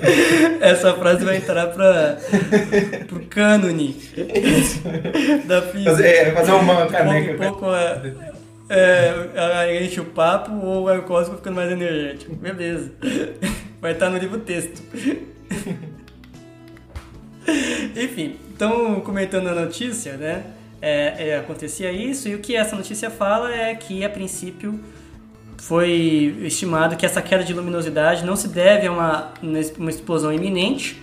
Essa 0.61 0.93
frase 0.93 1.25
vai 1.25 1.37
entrar 1.37 1.67
para 1.67 2.17
o 3.11 3.19
cânone 3.25 3.95
da 5.45 5.61
física. 5.61 5.91
Fazer, 5.91 6.07
é, 6.07 6.31
fazer 6.31 6.51
uma 6.51 6.87
caneca. 6.87 7.33
Um 7.33 7.37
pouco, 7.37 7.59
pouco 7.59 7.75
é, 8.69 9.29
é, 9.33 9.83
enche 9.83 9.99
o 9.99 10.05
papo 10.05 10.53
ou 10.53 10.89
o 10.89 11.01
cósmico 11.03 11.37
ficando 11.37 11.55
mais 11.55 11.71
energético. 11.71 12.35
Beleza. 12.35 12.91
Vai 13.81 13.93
estar 13.93 14.09
no 14.09 14.17
livro 14.17 14.39
texto. 14.39 14.83
Enfim, 17.95 18.37
então 18.53 19.01
comentando 19.01 19.47
a 19.47 19.55
notícia, 19.55 20.17
né? 20.17 20.43
É, 20.81 21.29
é, 21.29 21.37
acontecia 21.37 21.91
isso 21.91 22.29
e 22.29 22.35
o 22.35 22.39
que 22.39 22.55
essa 22.55 22.75
notícia 22.75 23.09
fala 23.09 23.53
é 23.53 23.75
que 23.75 24.05
a 24.05 24.09
princípio 24.09 24.79
foi 25.61 26.37
estimado 26.41 26.95
que 26.95 27.05
essa 27.05 27.21
queda 27.21 27.43
de 27.43 27.53
luminosidade 27.53 28.25
não 28.25 28.35
se 28.35 28.47
deve 28.47 28.87
a 28.87 28.91
uma, 28.91 29.33
uma 29.77 29.89
explosão 29.89 30.31
iminente, 30.31 31.01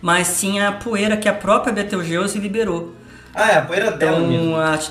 mas 0.00 0.26
sim 0.26 0.60
a 0.60 0.72
poeira 0.72 1.16
que 1.16 1.28
a 1.28 1.32
própria 1.32 1.72
Betelgeuse 1.72 2.38
liberou. 2.38 2.94
Ah, 3.34 3.52
é 3.52 3.58
a 3.58 3.62
poeira 3.62 3.90
dela 3.92 4.18
então, 4.18 4.28
mesma. 4.28 4.88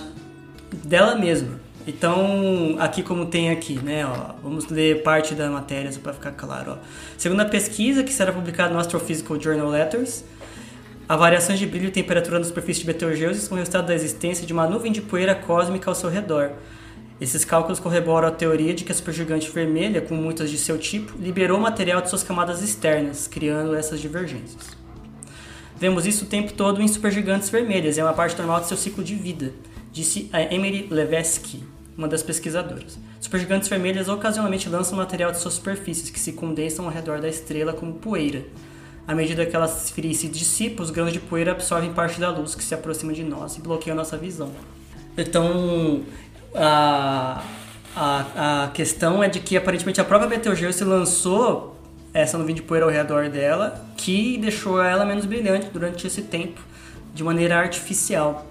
Dela 0.84 1.16
mesma. 1.16 1.60
Então, 1.86 2.76
aqui 2.80 3.02
como 3.02 3.26
tem 3.26 3.50
aqui, 3.50 3.80
né, 3.80 4.06
ó, 4.06 4.36
vamos 4.44 4.68
ler 4.68 5.02
parte 5.02 5.34
da 5.34 5.50
matéria 5.50 5.92
só 5.92 6.00
para 6.00 6.14
ficar 6.14 6.32
claro. 6.32 6.74
Ó. 6.74 6.78
Segundo 7.18 7.42
a 7.42 7.46
pesquisa 7.46 8.04
que 8.04 8.14
será 8.14 8.32
publicada 8.32 8.72
no 8.72 8.80
Astrophysical 8.80 9.40
Journal 9.42 9.68
Letters, 9.68 10.24
a 11.10 11.16
variações 11.16 11.58
de 11.60 11.66
brilho 11.66 11.88
e 11.88 11.92
temperatura 11.92 12.38
na 12.38 12.46
superfície 12.46 12.82
de 12.82 12.86
Betelgeuse 12.86 13.42
são 13.42 13.58
resultado 13.58 13.88
da 13.88 13.96
existência 13.96 14.46
de 14.46 14.54
uma 14.54 14.68
nuvem 14.68 14.92
de 14.92 15.02
poeira 15.02 15.34
cósmica 15.34 15.90
ao 15.90 15.96
seu 15.96 16.10
redor. 16.10 16.52
Esses 17.22 17.46
cálculos 17.46 17.80
corroboram 17.80 18.30
a 18.30 18.32
teoria 18.32 18.74
de 18.74 18.84
que 18.84 18.92
a 18.92 18.96
supergigante 18.96 19.48
vermelha, 19.52 20.02
com 20.02 20.16
muitas 20.16 20.50
de 20.50 20.58
seu 20.58 20.80
tipo, 20.80 21.16
liberou 21.20 21.60
material 21.60 22.02
de 22.02 22.10
suas 22.10 22.24
camadas 22.24 22.64
externas, 22.64 23.28
criando 23.28 23.76
essas 23.76 24.00
divergências. 24.00 24.76
Vemos 25.78 26.08
isso 26.08 26.26
o 26.26 26.28
tempo 26.28 26.52
todo 26.54 26.82
em 26.82 26.88
supergigantes 26.88 27.48
vermelhas, 27.52 28.00
é 28.00 28.04
uma 28.04 28.14
parte 28.14 28.36
normal 28.40 28.62
de 28.62 28.68
seu 28.68 28.76
ciclo 28.76 29.04
de 29.04 29.14
vida, 29.14 29.54
disse 29.92 30.32
a 30.34 30.42
Emily 30.42 30.88
Levesque, 30.90 31.64
uma 31.96 32.08
das 32.08 32.24
pesquisadoras. 32.24 32.98
Supergigantes 33.20 33.70
vermelhas 33.70 34.10
ocasionalmente 34.10 34.68
lançam 34.68 34.98
material 34.98 35.32
de 35.32 35.38
suas 35.38 35.54
superfícies, 35.54 36.10
que 36.10 36.20
se 36.20 36.34
condensam 36.34 36.86
ao 36.86 36.92
redor 36.92 37.22
da 37.22 37.30
estrela 37.30 37.72
como 37.72 37.94
poeira. 37.94 38.44
À 39.08 39.14
medida 39.14 39.46
que 39.46 39.56
ela 39.56 39.68
se 39.68 40.28
dissipa, 40.28 40.82
os 40.82 40.90
grãos 40.90 41.14
de 41.14 41.20
poeira 41.20 41.52
absorvem 41.52 41.94
parte 41.94 42.20
da 42.20 42.32
luz 42.32 42.56
que 42.56 42.64
se 42.64 42.74
aproxima 42.74 43.14
de 43.14 43.24
nós 43.24 43.58
e 43.58 43.62
bloqueiam 43.62 43.96
nossa 43.96 44.18
visão. 44.18 44.52
Então, 45.18 46.04
a, 46.56 47.44
a, 47.96 48.64
a 48.64 48.68
questão 48.70 49.24
é 49.24 49.30
de 49.30 49.40
que 49.40 49.58
aparentemente 49.58 50.00
a 50.00 50.04
própria 50.04 50.30
Betelgeuse 50.30 50.84
lançou 50.84 51.80
essa 52.14 52.38
nuvem 52.38 52.54
de 52.54 52.62
poeira 52.62 52.86
ao 52.86 52.92
redor 52.92 53.30
dela, 53.30 53.86
que 53.96 54.38
deixou 54.38 54.82
ela 54.82 55.06
menos 55.06 55.26
brilhante 55.26 55.68
durante 55.68 56.06
esse 56.06 56.24
tempo, 56.24 56.62
de 57.14 57.24
maneira 57.24 57.58
artificial. 57.58 58.46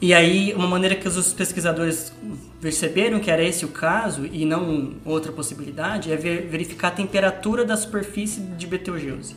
E 0.00 0.12
aí, 0.12 0.52
uma 0.54 0.68
maneira 0.68 0.94
que 0.94 1.08
os 1.08 1.32
pesquisadores 1.32 2.12
perceberam 2.60 3.18
que 3.18 3.30
era 3.30 3.42
esse 3.42 3.64
o 3.64 3.68
caso 3.68 4.26
e 4.26 4.44
não 4.44 4.94
outra 5.04 5.32
possibilidade 5.32 6.12
é 6.12 6.16
verificar 6.16 6.88
a 6.88 6.90
temperatura 6.90 7.64
da 7.64 7.76
superfície 7.76 8.40
de 8.40 8.66
Betelgeuse. 8.66 9.36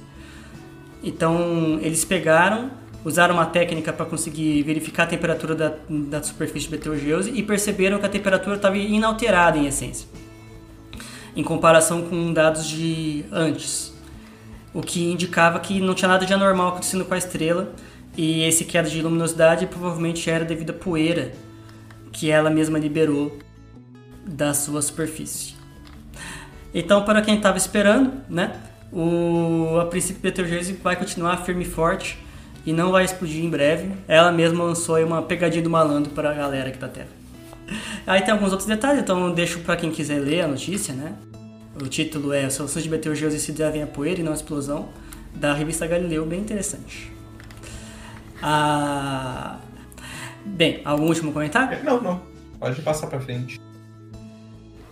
Então, 1.02 1.80
eles 1.82 2.04
pegaram, 2.04 2.72
usaram 3.04 3.36
uma 3.36 3.46
técnica 3.46 3.94
para 3.94 4.06
conseguir 4.06 4.62
verificar 4.64 5.04
a 5.04 5.08
temperatura 5.08 5.56
da, 5.56 5.74
da 5.90 6.22
superfície 6.22 6.70
Betelgeuse 6.70 7.32
e 7.34 7.42
perceberam 7.42 7.98
que 8.00 8.06
a 8.06 8.10
temperatura 8.10 8.56
estava 8.56 8.78
inalterada 8.78 9.58
em 9.58 9.68
essência, 9.68 10.08
em 11.36 11.44
comparação 11.44 12.04
com 12.04 12.34
dados 12.34 12.68
de 12.68 13.26
antes, 13.32 13.94
o 14.74 14.82
que 14.82 15.12
indicava 15.12 15.60
que 15.60 15.80
não 15.80 15.94
tinha 15.94 16.10
nada 16.10 16.26
de 16.26 16.34
anormal 16.34 16.70
acontecendo 16.70 17.06
com 17.06 17.14
a 17.14 17.18
estrela 17.18 17.74
e 18.18 18.44
esse 18.44 18.66
queda 18.66 18.90
de 18.90 19.02
luminosidade 19.02 19.66
provavelmente 19.68 20.30
era 20.30 20.44
devido 20.44 20.72
à 20.72 20.74
poeira 20.74 21.32
que 22.12 22.30
ela 22.30 22.50
mesma 22.50 22.78
liberou 22.78 23.38
da 24.26 24.54
sua 24.54 24.82
superfície. 24.82 25.56
Então, 26.74 27.04
para 27.04 27.22
quem 27.22 27.38
estava 27.38 27.58
esperando, 27.58 28.12
né, 28.30 28.56
o, 28.92 29.80
a 29.80 29.86
princípio 29.86 30.22
Betelgeuse 30.22 30.74
vai 30.74 30.96
continuar 30.96 31.38
firme 31.38 31.64
e 31.64 31.68
forte 31.68 32.18
e 32.70 32.74
não 32.74 32.92
vai 32.92 33.04
explodir 33.04 33.44
em 33.44 33.50
breve. 33.50 33.92
Ela 34.08 34.32
mesma 34.32 34.64
lançou 34.64 35.04
uma 35.04 35.24
pegadinha 35.24 35.64
do 35.64 35.72
malandro 35.72 36.12
para 36.12 36.30
a 36.30 36.34
galera 36.36 36.70
aqui 36.70 36.78
da 36.78 36.88
Terra. 36.88 37.08
Aí 38.06 38.22
tem 38.22 38.32
alguns 38.32 38.52
outros 38.52 38.68
detalhes, 38.68 39.02
então 39.02 39.32
deixo 39.32 39.60
para 39.62 39.76
quem 39.76 39.90
quiser 39.90 40.20
ler 40.20 40.42
a 40.42 40.48
notícia, 40.48 40.94
né? 40.94 41.16
O 41.82 41.88
título 41.88 42.32
é 42.32 42.48
Soluções 42.48 42.84
de 42.84 42.90
Betelgeuse 42.90 43.40
se 43.40 43.52
devem 43.54 43.82
a 43.82 43.88
poeira 43.88 44.20
e 44.20 44.24
não 44.24 44.34
a 44.34 44.36
explosão, 44.36 44.90
da 45.34 45.52
revista 45.52 45.88
Galileu, 45.88 46.28
bem 46.28 46.42
interessante. 46.42 47.12
Ah, 48.40 49.58
bem, 50.46 50.82
algum 50.86 51.08
último 51.08 51.34
comentário? 51.34 51.84
Não, 51.84 52.00
não. 52.00 52.22
Pode 52.60 52.80
passar 52.84 53.08
para 53.08 53.20
frente. 53.20 53.60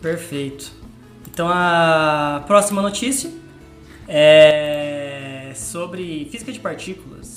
Perfeito. 0.01 0.71
Então 1.31 1.47
a 1.47 2.43
próxima 2.47 2.81
notícia 2.81 3.29
é 4.07 5.51
sobre 5.53 6.27
física 6.31 6.51
de 6.51 6.59
partículas 6.59 7.36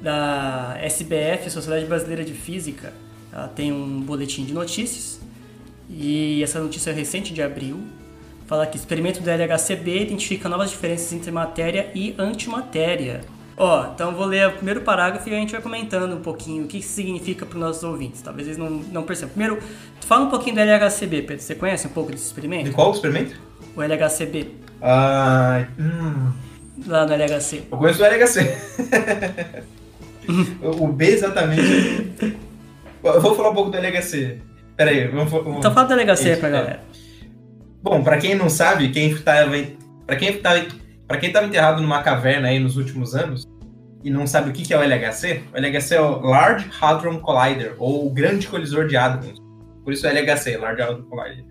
da 0.00 0.76
SBF, 0.80 1.50
Sociedade 1.50 1.86
Brasileira 1.86 2.24
de 2.24 2.32
Física. 2.32 2.92
Ela 3.32 3.48
tem 3.48 3.72
um 3.72 4.00
boletim 4.00 4.44
de 4.44 4.52
notícias 4.52 5.20
e 5.88 6.42
essa 6.42 6.60
notícia 6.60 6.90
é 6.90 6.92
recente 6.92 7.32
de 7.32 7.42
abril. 7.42 7.80
Fala 8.46 8.66
que 8.66 8.76
experimento 8.76 9.20
do 9.20 9.28
LHCb 9.28 10.02
identifica 10.02 10.48
novas 10.48 10.70
diferenças 10.70 11.12
entre 11.12 11.30
matéria 11.30 11.90
e 11.94 12.14
antimatéria 12.16 13.22
Ó, 13.56 13.86
então 13.94 14.14
vou 14.14 14.26
ler 14.26 14.48
o 14.48 14.52
primeiro 14.52 14.82
parágrafo 14.82 15.26
e 15.30 15.34
a 15.34 15.38
gente 15.38 15.52
vai 15.52 15.62
comentando 15.62 16.14
um 16.14 16.20
pouquinho 16.20 16.64
o 16.64 16.66
que 16.66 16.78
isso 16.78 16.90
significa 16.90 17.46
para 17.46 17.56
os 17.56 17.60
nossos 17.60 17.82
ouvintes. 17.82 18.20
Talvez 18.20 18.46
eles 18.46 18.58
não, 18.58 18.68
não 18.68 19.02
percebam. 19.02 19.30
Primeiro, 19.30 19.62
fala 20.00 20.26
um 20.26 20.30
pouquinho 20.30 20.56
do 20.56 20.60
LHCb, 20.60 21.22
Pedro. 21.22 21.42
Você 21.42 21.54
conhece 21.54 21.86
um 21.86 21.90
pouco 21.90 22.10
desse 22.10 22.26
experimento? 22.26 22.64
De 22.64 22.72
qual 22.72 22.92
experimento? 22.92 23.34
O 23.74 23.82
LHCb. 23.82 24.50
Ah, 24.82 25.66
hum. 25.78 26.32
Lá 26.86 27.06
no 27.06 27.14
LHC. 27.14 27.62
Eu 27.70 27.78
conheço 27.78 28.02
o 28.02 28.04
LHC. 28.04 28.58
o 30.62 30.88
B 30.88 31.06
exatamente. 31.06 32.12
Eu 33.02 33.20
vou 33.20 33.34
falar 33.34 33.50
um 33.50 33.54
pouco 33.54 33.70
do 33.70 33.76
LHC. 33.76 34.38
Pera 34.76 34.90
aí, 34.90 35.08
vamos, 35.08 35.30
vamos... 35.30 35.58
Então 35.58 35.72
fala 35.72 35.88
do 35.88 35.94
LHC 35.94 36.32
Isso, 36.32 36.40
pra 36.40 36.48
é. 36.48 36.52
galera. 36.52 36.80
Bom, 37.82 38.02
para 38.02 38.18
quem 38.18 38.34
não 38.34 38.48
sabe, 38.48 38.90
quem 38.90 39.14
tá, 39.16 39.46
para 40.06 40.16
quem 40.16 40.36
tá 40.38 40.50
para 41.06 41.18
quem 41.18 41.28
estava 41.28 41.46
enterrado 41.46 41.80
numa 41.80 42.02
caverna 42.02 42.48
aí 42.48 42.58
nos 42.58 42.76
últimos 42.76 43.14
anos 43.14 43.46
e 44.02 44.10
não 44.10 44.26
sabe 44.26 44.50
o 44.50 44.52
que 44.52 44.72
é 44.72 44.78
o 44.78 44.82
LHC, 44.82 45.42
o 45.52 45.56
LHC 45.56 45.94
é 45.94 46.00
o 46.00 46.20
Large 46.20 46.68
Hadron 46.80 47.18
Collider, 47.18 47.74
ou 47.78 48.06
o 48.06 48.10
Grande 48.10 48.46
Colisor 48.46 48.86
de 48.86 48.96
Hadrons. 48.96 49.38
Por 49.84 49.92
isso 49.92 50.06
é 50.06 50.10
LHC, 50.10 50.56
Large 50.56 50.82
Hadron 50.82 51.02
Collider. 51.02 51.44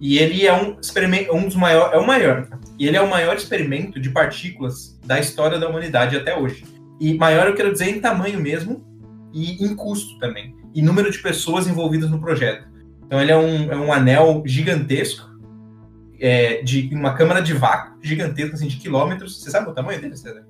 E 0.00 0.18
ele 0.18 0.46
é 0.46 0.54
um 0.54 0.78
experimento, 0.80 1.34
um 1.34 1.44
dos 1.44 1.56
maiores, 1.56 1.94
é 1.94 1.98
o 1.98 2.06
maior. 2.06 2.46
E 2.78 2.86
ele 2.86 2.96
é 2.96 3.00
o 3.00 3.08
maior 3.08 3.36
experimento 3.36 3.98
de 3.98 4.10
partículas 4.10 4.98
da 5.04 5.18
história 5.18 5.58
da 5.58 5.68
humanidade 5.68 6.16
até 6.16 6.36
hoje. 6.36 6.64
E 7.00 7.14
maior 7.14 7.46
eu 7.46 7.54
quero 7.54 7.72
dizer 7.72 7.88
em 7.88 8.00
tamanho 8.00 8.40
mesmo 8.40 8.84
e 9.32 9.64
em 9.64 9.74
custo 9.74 10.18
também. 10.18 10.56
E 10.74 10.82
número 10.82 11.10
de 11.10 11.18
pessoas 11.18 11.66
envolvidas 11.66 12.10
no 12.10 12.20
projeto. 12.20 12.66
Então 13.06 13.20
ele 13.20 13.32
é 13.32 13.36
um, 13.36 13.72
é 13.72 13.76
um 13.76 13.92
anel 13.92 14.42
gigantesco 14.44 15.28
é, 16.20 16.62
de 16.62 16.90
uma 16.92 17.14
câmara 17.14 17.40
de 17.40 17.54
vácuo 17.54 17.98
gigantesca, 18.02 18.54
assim, 18.54 18.68
de 18.68 18.76
quilômetros. 18.76 19.42
Você 19.42 19.50
sabe 19.50 19.70
o 19.70 19.74
tamanho 19.74 20.00
dele, 20.00 20.16
César? 20.16 20.46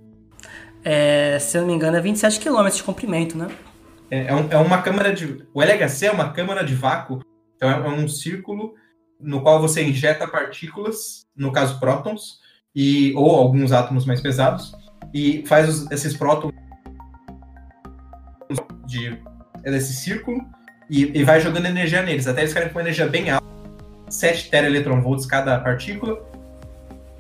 É, 0.85 1.39
se 1.39 1.57
eu 1.57 1.63
não 1.63 1.69
me 1.69 1.75
engano, 1.75 1.97
é 1.97 2.01
27 2.01 2.41
quilômetros 2.41 2.77
de 2.77 2.83
comprimento, 2.83 3.37
né? 3.37 3.49
É, 4.11 4.27
é, 4.29 4.35
um, 4.35 4.49
é, 4.51 4.57
uma 4.57 4.81
câmara 4.81 5.13
de. 5.13 5.47
O 5.53 5.63
LHC 5.63 6.07
é 6.07 6.11
uma 6.11 6.33
câmara 6.33 6.65
de 6.65 6.75
vácuo, 6.75 7.21
então 7.57 7.71
é, 7.71 7.75
é, 7.75 7.89
um 7.89 8.09
círculo 8.09 8.75
no 9.21 9.43
qual 9.43 9.61
você 9.61 9.83
injeta 9.83 10.29
partículas, 10.29 11.27
no 11.37 11.53
caso 11.53 11.79
prótons, 11.81 12.39
e, 12.75 13.13
ou 13.17 13.37
alguns 13.37 13.73
átomos 13.73 14.07
mais 14.07 14.21
pesados, 14.21 14.73
e 15.13 15.45
faz 15.47 15.69
os, 15.69 15.91
esses 15.91 16.17
prótons 16.17 16.53
de, 18.87 19.19
desse 19.63 19.93
círculo 19.95 20.45
e, 20.89 21.19
e 21.19 21.25
vai 21.25 21.41
jogando 21.41 21.67
energia 21.67 22.03
neles, 22.03 22.27
até 22.27 22.41
eles 22.41 22.53
ficarem 22.53 22.73
com 22.73 22.81
energia 22.81 23.07
bem 23.07 23.31
alta 23.31 23.49
7 24.11 24.51
teraelectronvolts 24.51 25.27
cada 25.27 25.59
partícula. 25.59 26.19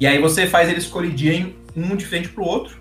E 0.00 0.06
aí 0.06 0.20
você 0.20 0.46
faz 0.46 0.68
eles 0.68 0.86
colidirem 0.86 1.56
um 1.76 1.94
de 1.96 2.06
frente 2.06 2.28
para 2.28 2.42
o 2.42 2.46
outro. 2.46 2.78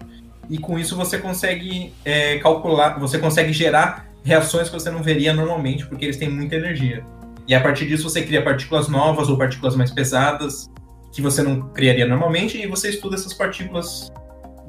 E 0.49 0.57
com 0.57 0.79
isso 0.79 0.95
você 0.95 1.17
consegue 1.17 1.93
é, 2.05 2.37
calcular, 2.39 2.97
você 2.99 3.19
consegue 3.19 3.51
gerar 3.51 4.07
reações 4.23 4.69
que 4.69 4.73
você 4.73 4.89
não 4.89 5.03
veria 5.03 5.33
normalmente, 5.33 5.85
porque 5.85 6.05
eles 6.05 6.17
têm 6.17 6.29
muita 6.29 6.55
energia. 6.55 7.03
E 7.47 7.53
a 7.53 7.61
partir 7.61 7.85
disso 7.85 8.03
você 8.03 8.21
cria 8.21 8.41
partículas 8.41 8.87
novas 8.87 9.29
ou 9.29 9.37
partículas 9.37 9.75
mais 9.75 9.91
pesadas 9.91 10.69
que 11.13 11.21
você 11.21 11.41
não 11.41 11.69
criaria 11.69 12.05
normalmente, 12.05 12.57
e 12.57 12.67
você 12.67 12.89
estuda 12.89 13.15
essas 13.15 13.33
partículas 13.33 14.11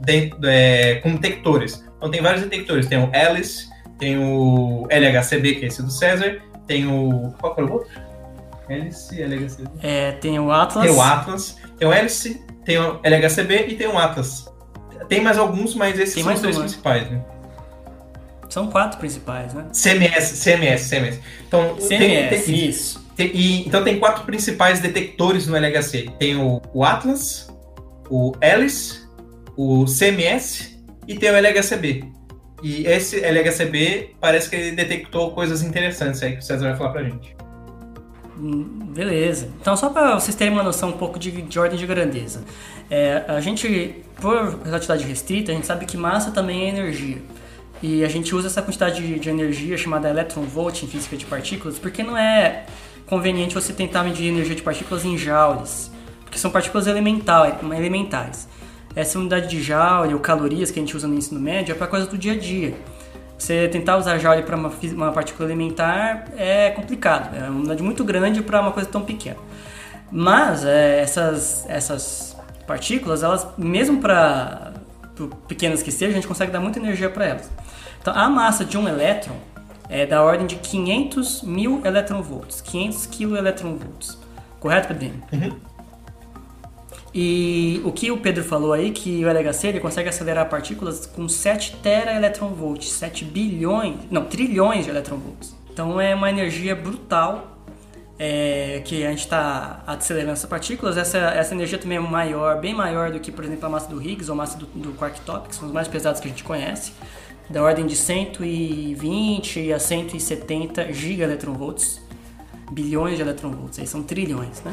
dentro, 0.01 0.39
é, 0.45 0.97
com 0.97 1.15
detectores. 1.15 1.85
Então 1.97 2.11
tem 2.11 2.23
vários 2.23 2.43
detectores, 2.43 2.87
tem 2.87 2.99
o 2.99 3.11
Alice, 3.13 3.69
tem 3.99 4.19
o 4.19 4.87
LHCb, 4.91 5.57
que 5.57 5.65
é 5.65 5.69
esse 5.69 5.83
do 5.83 5.91
César, 5.91 6.41
tem 6.67 6.87
o. 6.87 7.33
Qual 7.41 7.55
é 7.59 7.63
o 7.63 7.73
outro? 7.73 8.09
Hélice, 8.69 9.21
LHCb. 9.21 9.71
É, 9.83 10.13
tem 10.13 10.39
o 10.39 10.53
Atlas. 10.53 10.85
Tem 10.85 10.95
o 10.95 11.01
Atlas, 11.01 11.57
tem 11.79 11.89
o 11.89 11.93
Hélice, 11.93 12.45
tem 12.65 12.79
o 12.79 13.01
LHCb 13.03 13.67
e 13.69 13.75
tem 13.77 13.87
o 13.87 13.99
Atlas. 13.99 14.47
Tem 15.09 15.23
mais 15.23 15.39
alguns, 15.39 15.75
mas 15.75 15.99
esses 15.99 16.15
tem 16.15 16.23
são 16.23 16.35
os 16.35 16.41
dois 16.43 16.59
principais, 16.59 17.11
né? 17.11 17.25
São 18.51 18.69
quatro 18.69 18.99
principais, 18.99 19.55
né? 19.55 19.67
CMS, 19.73 20.43
CMS, 20.43 20.89
CMS. 20.89 21.21
Então, 21.47 21.77
CMS, 21.77 21.89
tem, 21.89 22.29
tem, 22.29 22.69
isso. 22.69 23.07
Tem, 23.17 23.31
e, 23.35 23.67
então 23.67 23.83
tem 23.83 23.99
quatro 23.99 24.25
principais 24.25 24.81
detectores 24.81 25.47
no 25.47 25.57
LHC. 25.57 26.11
Tem 26.19 26.37
o, 26.37 26.61
o 26.73 26.85
Atlas, 26.85 27.49
o 28.11 28.33
Alice, 28.41 29.08
o 29.59 29.87
CMS 29.87 30.79
e 31.09 31.17
tem 31.17 31.31
o 31.31 31.35
LHCb. 31.35 32.05
E 32.63 32.87
esse 32.87 33.19
LHCb 33.19 34.15
parece 34.21 34.49
que 34.49 34.55
ele 34.55 34.77
detectou 34.77 35.33
coisas 35.33 35.65
interessantes 35.65 36.23
aí 36.23 36.35
que 36.35 36.39
o 36.39 36.43
César 36.43 36.69
vai 36.69 36.77
falar 36.77 36.91
pra 36.91 37.03
gente. 37.03 37.37
Beleza. 38.95 39.49
Então, 39.61 39.77
só 39.77 39.91
para 39.91 40.15
vocês 40.15 40.37
terem 40.37 40.53
uma 40.53 40.63
noção 40.63 40.91
um 40.91 40.93
pouco 40.93 41.19
de, 41.19 41.43
de 41.43 41.59
ordem 41.59 41.77
de 41.77 41.87
grandeza. 41.89 42.45
É, 42.89 43.25
a 43.27 43.41
gente, 43.41 43.97
por 44.21 44.61
relatividade 44.65 45.05
restrita, 45.05 45.51
a 45.51 45.55
gente 45.57 45.67
sabe 45.67 45.87
que 45.87 45.97
massa 45.97 46.31
também 46.31 46.67
é 46.67 46.69
energia. 46.69 47.19
E 47.83 48.05
a 48.05 48.09
gente 48.09 48.33
usa 48.37 48.47
essa 48.47 48.63
quantidade 48.63 49.05
de, 49.05 49.19
de 49.19 49.29
energia 49.29 49.77
chamada 49.77 50.09
electron 50.09 50.43
volt 50.43 50.85
em 50.85 50.87
física 50.87 51.17
de 51.17 51.27
partículas 51.27 51.81
porque 51.81 52.05
não 52.05 52.17
é 52.17 52.65
conveniente 53.07 53.55
você 53.55 53.73
tentar 53.73 54.05
medir 54.05 54.29
energia 54.29 54.55
de 54.55 54.63
partículas 54.63 55.05
em 55.05 55.19
joules, 55.19 55.91
porque 56.25 56.39
são 56.39 56.51
partículas 56.51 56.87
elementares. 56.87 58.47
Essa 58.99 59.17
unidade 59.17 59.47
de 59.47 59.63
joule 59.63 60.13
ou 60.13 60.19
calorias 60.19 60.73
que 60.73 60.81
a 60.81 60.83
gente 60.83 60.97
usa 60.97 61.07
no 61.07 61.15
ensino 61.15 61.39
médio 61.39 61.71
é 61.71 61.75
para 61.77 61.87
coisa 61.87 62.05
do 62.05 62.19
dia 62.19 62.33
a 62.33 62.37
dia. 62.37 62.75
Você 63.39 63.69
tentar 63.69 63.97
usar 63.97 64.19
joule 64.19 64.43
para 64.43 64.57
uma, 64.57 64.73
uma, 64.93 65.13
partícula 65.13 65.49
elementar 65.49 66.25
é 66.37 66.71
complicado, 66.71 67.33
é 67.37 67.49
uma 67.49 67.61
unidade 67.61 67.81
muito 67.81 68.03
grande 68.03 68.43
para 68.43 68.61
uma 68.61 68.73
coisa 68.73 68.89
tão 68.89 69.03
pequena. 69.03 69.37
Mas 70.11 70.65
é, 70.65 70.99
essas, 71.01 71.65
essas 71.69 72.37
partículas, 72.67 73.23
elas 73.23 73.47
mesmo 73.57 74.01
para 74.01 74.73
pequenas 75.47 75.81
que 75.81 75.93
sejam, 75.93 76.15
a 76.15 76.17
gente 76.17 76.27
consegue 76.27 76.51
dar 76.51 76.59
muita 76.59 76.81
energia 76.81 77.09
para 77.09 77.25
elas. 77.25 77.49
Então, 78.01 78.13
a 78.13 78.29
massa 78.29 78.65
de 78.65 78.77
um 78.77 78.89
elétron 78.89 79.37
é 79.89 80.07
da 80.07 80.25
ordem 80.25 80.45
de 80.45 80.57
500 80.57 81.43
mil 81.43 81.81
eletronvolts, 81.85 82.61
500 82.63 83.07
kiloeletronvolts. 83.07 84.19
Correto, 84.59 84.89
Pedrinho? 84.89 85.23
Uhum. 85.33 85.68
E 87.21 87.81
o 87.85 87.91
que 87.91 88.13
o 88.13 88.19
Pedro 88.19 88.45
falou 88.45 88.73
aí, 88.73 88.93
que 88.93 89.25
o 89.25 89.29
LHC 89.29 89.67
ele 89.67 89.81
consegue 89.81 90.09
acelerar 90.09 90.49
partículas 90.49 91.05
com 91.05 91.29
7 91.29 91.75
teraeletronvolts, 91.83 92.93
7 92.93 93.25
bilhões, 93.25 93.97
não, 94.09 94.25
trilhões 94.25 94.85
de 94.85 94.91
eletronvolts. 94.91 95.53
Então 95.69 96.01
é 96.01 96.15
uma 96.15 96.31
energia 96.31 96.77
brutal 96.77 97.59
é, 98.21 98.83
que 98.85 99.05
a 99.05 99.11
gente 99.11 99.25
está 99.25 99.83
acelerando 99.85 100.35
essas 100.35 100.49
partículas. 100.49 100.97
Essa, 100.97 101.19
essa 101.19 101.53
energia 101.55 101.77
também 101.77 101.99
é 101.99 102.01
maior, 102.01 102.61
bem 102.61 102.73
maior 102.73 103.11
do 103.11 103.19
que, 103.19 103.33
por 103.33 103.43
exemplo, 103.43 103.67
a 103.67 103.69
massa 103.69 103.89
do 103.89 104.01
Higgs 104.01 104.31
ou 104.31 104.35
a 104.35 104.37
massa 104.37 104.57
do, 104.57 104.67
do 104.67 104.93
quark 104.93 105.21
top, 105.23 105.49
que 105.49 105.57
são 105.57 105.67
os 105.67 105.75
mais 105.75 105.89
pesados 105.89 106.21
que 106.21 106.29
a 106.29 106.31
gente 106.31 106.45
conhece 106.45 106.93
da 107.51 107.61
ordem 107.65 107.85
de 107.85 107.97
120 107.97 109.73
a 109.73 109.81
170 109.81 110.93
gigaelectronvolts, 110.93 112.01
bilhões 112.71 113.17
de 113.17 113.23
eletronvolts, 113.23 113.81
aí 113.81 113.89
são 113.89 114.05
trilhões, 114.05 114.63
né? 114.63 114.73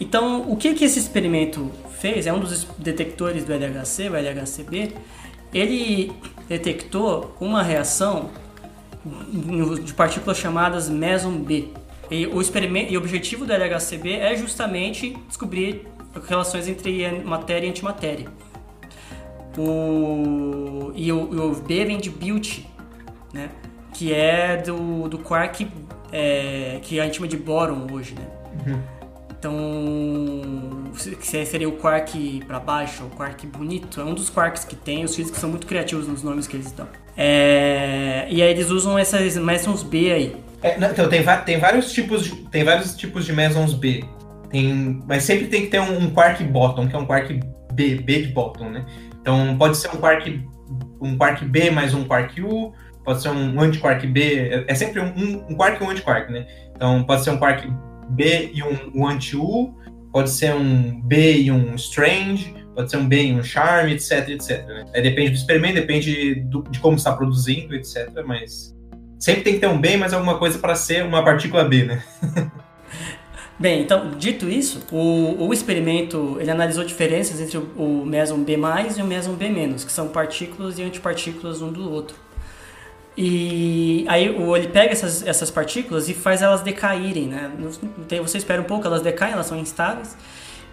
Então, 0.00 0.50
o 0.50 0.56
que, 0.56 0.74
que 0.74 0.84
esse 0.84 0.98
experimento 0.98 1.70
fez? 1.98 2.26
É 2.26 2.32
um 2.32 2.40
dos 2.40 2.64
detectores 2.78 3.44
do 3.44 3.52
LHC, 3.52 4.08
o 4.08 4.16
LHCb. 4.16 4.92
Ele 5.52 6.12
detectou 6.48 7.36
uma 7.40 7.62
reação 7.62 8.30
de 9.84 9.94
partículas 9.94 10.36
chamadas 10.36 10.88
meson 10.88 11.38
B. 11.38 11.68
E 12.10 12.26
o, 12.26 12.40
experimento, 12.40 12.92
e 12.92 12.96
o 12.96 13.00
objetivo 13.00 13.46
do 13.46 13.52
LHCb 13.52 14.12
é 14.12 14.36
justamente 14.36 15.16
descobrir 15.28 15.86
relações 16.28 16.68
entre 16.68 17.22
matéria 17.22 17.66
e 17.66 17.70
antimatéria. 17.70 18.26
O, 19.56 20.92
e, 20.94 21.12
o, 21.12 21.50
o 21.52 21.54
B 21.54 21.84
vem 21.84 21.98
de 21.98 22.10
beauty, 22.10 22.66
né? 23.32 23.48
Que 23.92 24.12
é 24.12 24.56
do, 24.56 25.08
do 25.08 25.18
quark 25.18 25.68
é, 26.12 26.80
que 26.82 26.98
a 26.98 27.04
gente 27.04 27.16
chama 27.16 27.28
de 27.28 27.36
boron 27.36 27.86
hoje, 27.92 28.14
né? 28.14 28.26
Uhum. 28.66 28.82
Então, 29.44 30.94
seria 31.20 31.68
o 31.68 31.72
quark 31.72 32.42
para 32.46 32.58
baixo, 32.58 33.04
o 33.04 33.10
quark 33.10 33.46
bonito, 33.46 34.00
é 34.00 34.04
um 34.04 34.14
dos 34.14 34.30
quarks 34.30 34.64
que 34.64 34.74
tem, 34.74 35.04
os 35.04 35.14
físicos 35.14 35.38
são 35.38 35.50
muito 35.50 35.66
criativos 35.66 36.08
nos 36.08 36.22
nomes 36.22 36.46
que 36.46 36.56
eles 36.56 36.72
dão. 36.72 36.88
É, 37.14 38.26
e 38.30 38.42
aí 38.42 38.50
eles 38.50 38.70
usam 38.70 38.98
essas 38.98 39.36
mesons 39.36 39.82
B 39.82 40.12
aí. 40.12 40.36
É, 40.62 40.78
não, 40.78 40.90
então, 40.90 41.10
tem, 41.10 41.22
tem, 41.44 41.58
vários 41.58 41.92
tipos 41.92 42.24
de, 42.24 42.36
tem 42.48 42.64
vários 42.64 42.96
tipos 42.96 43.26
de 43.26 43.34
mesons 43.34 43.74
B. 43.74 44.02
Tem, 44.48 45.02
mas 45.06 45.24
sempre 45.24 45.48
tem 45.48 45.62
que 45.62 45.68
ter 45.68 45.80
um, 45.80 45.98
um 45.98 46.10
quark 46.10 46.42
bottom, 46.44 46.88
que 46.88 46.96
é 46.96 46.98
um 46.98 47.04
quark 47.04 47.38
B, 47.74 47.96
B 47.96 48.22
de 48.22 48.28
bottom, 48.28 48.70
né? 48.70 48.86
Então 49.20 49.58
pode 49.58 49.76
ser 49.76 49.88
um 49.88 49.98
quark, 49.98 50.42
um 51.02 51.18
quark 51.18 51.44
B 51.44 51.70
mais 51.70 51.92
um 51.92 52.04
quark 52.04 52.40
U, 52.40 52.72
pode 53.04 53.20
ser 53.20 53.28
um 53.28 53.60
antiquark 53.60 54.06
B, 54.06 54.38
é, 54.38 54.64
é 54.68 54.74
sempre 54.74 55.00
um, 55.00 55.44
um 55.50 55.54
quark 55.54 55.82
e 55.82 55.86
um 55.86 55.90
antiquark, 55.90 56.32
né? 56.32 56.46
Então 56.74 57.04
pode 57.04 57.22
ser 57.22 57.30
um 57.30 57.36
quark 57.36 57.68
B 58.10 58.50
e 58.52 58.62
um, 58.62 58.90
um 58.94 59.06
anti-U, 59.06 59.74
pode 60.12 60.30
ser 60.30 60.54
um 60.54 61.00
B 61.00 61.38
e 61.42 61.50
um 61.50 61.74
strange, 61.74 62.54
pode 62.74 62.90
ser 62.90 62.96
um 62.96 63.08
B 63.08 63.26
e 63.26 63.34
um 63.34 63.42
charm, 63.42 63.88
etc, 63.88 64.28
etc. 64.28 64.66
Né? 64.66 65.00
Depende 65.02 65.30
do 65.30 65.36
experimento, 65.36 65.74
depende 65.74 66.36
do, 66.46 66.62
de 66.62 66.78
como 66.78 66.96
está 66.96 67.12
produzindo, 67.12 67.74
etc. 67.74 68.10
Mas 68.26 68.74
sempre 69.18 69.42
tem 69.42 69.54
que 69.54 69.60
ter 69.60 69.68
um 69.68 69.80
B 69.80 69.96
mais 69.96 70.12
alguma 70.12 70.38
coisa 70.38 70.58
para 70.58 70.74
ser 70.74 71.04
uma 71.04 71.24
partícula 71.24 71.64
B, 71.64 71.84
né? 71.84 72.02
Bem, 73.56 73.82
então, 73.82 74.10
dito 74.18 74.48
isso, 74.48 74.82
o, 74.90 75.46
o 75.46 75.52
experimento 75.52 76.38
ele 76.40 76.50
analisou 76.50 76.84
diferenças 76.84 77.40
entre 77.40 77.56
o, 77.56 77.62
o 77.76 78.04
meson 78.04 78.42
B+, 78.42 78.54
e 78.54 79.02
o 79.02 79.06
meson 79.06 79.34
B-, 79.34 79.48
que 79.84 79.92
são 79.92 80.08
partículas 80.08 80.76
e 80.78 80.82
antipartículas 80.82 81.62
um 81.62 81.72
do 81.72 81.88
outro. 81.88 82.16
E 83.16 84.04
aí 84.08 84.26
ele 84.26 84.68
pega 84.68 84.92
essas, 84.92 85.24
essas 85.24 85.50
partículas 85.50 86.08
e 86.08 86.14
faz 86.14 86.42
elas 86.42 86.62
decaírem, 86.62 87.28
né? 87.28 87.50
Você 88.20 88.38
espera 88.38 88.60
um 88.60 88.64
pouco, 88.64 88.86
elas 88.86 89.02
decaem, 89.02 89.32
elas 89.32 89.46
são 89.46 89.58
instáveis. 89.58 90.16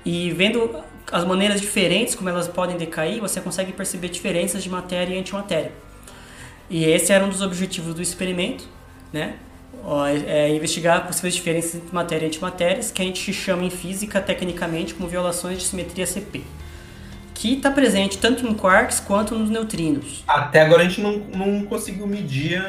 E 0.03 0.31
vendo 0.31 0.75
as 1.11 1.23
maneiras 1.23 1.61
diferentes 1.61 2.15
como 2.15 2.29
elas 2.29 2.47
podem 2.47 2.77
decair, 2.77 3.19
você 3.19 3.39
consegue 3.39 3.71
perceber 3.71 4.09
diferenças 4.09 4.63
de 4.63 4.69
matéria 4.69 5.13
e 5.13 5.19
antimatéria. 5.19 5.71
E 6.69 6.85
esse 6.85 7.11
era 7.11 7.23
um 7.23 7.29
dos 7.29 7.41
objetivos 7.41 7.93
do 7.93 8.01
experimento, 8.01 8.67
né? 9.13 9.35
é, 10.25 10.47
é 10.47 10.55
investigar 10.55 11.05
possíveis 11.05 11.35
diferenças 11.35 11.75
entre 11.75 11.93
matéria 11.93 12.25
e 12.25 12.27
antimatérias, 12.27 12.91
que 12.91 13.01
a 13.01 13.05
gente 13.05 13.31
chama 13.33 13.63
em 13.63 13.69
física, 13.69 14.21
tecnicamente, 14.21 14.93
como 14.93 15.07
violações 15.07 15.59
de 15.59 15.65
simetria 15.65 16.05
CP. 16.05 16.43
Que 17.41 17.53
está 17.53 17.71
presente 17.71 18.19
tanto 18.19 18.45
em 18.45 18.53
quarks 18.53 18.99
quanto 18.99 19.33
nos 19.33 19.49
neutrinos. 19.49 20.23
Até 20.27 20.61
agora 20.61 20.83
a 20.83 20.85
gente 20.87 21.01
não, 21.01 21.17
não 21.35 21.65
conseguiu 21.65 22.05
medir 22.05 22.63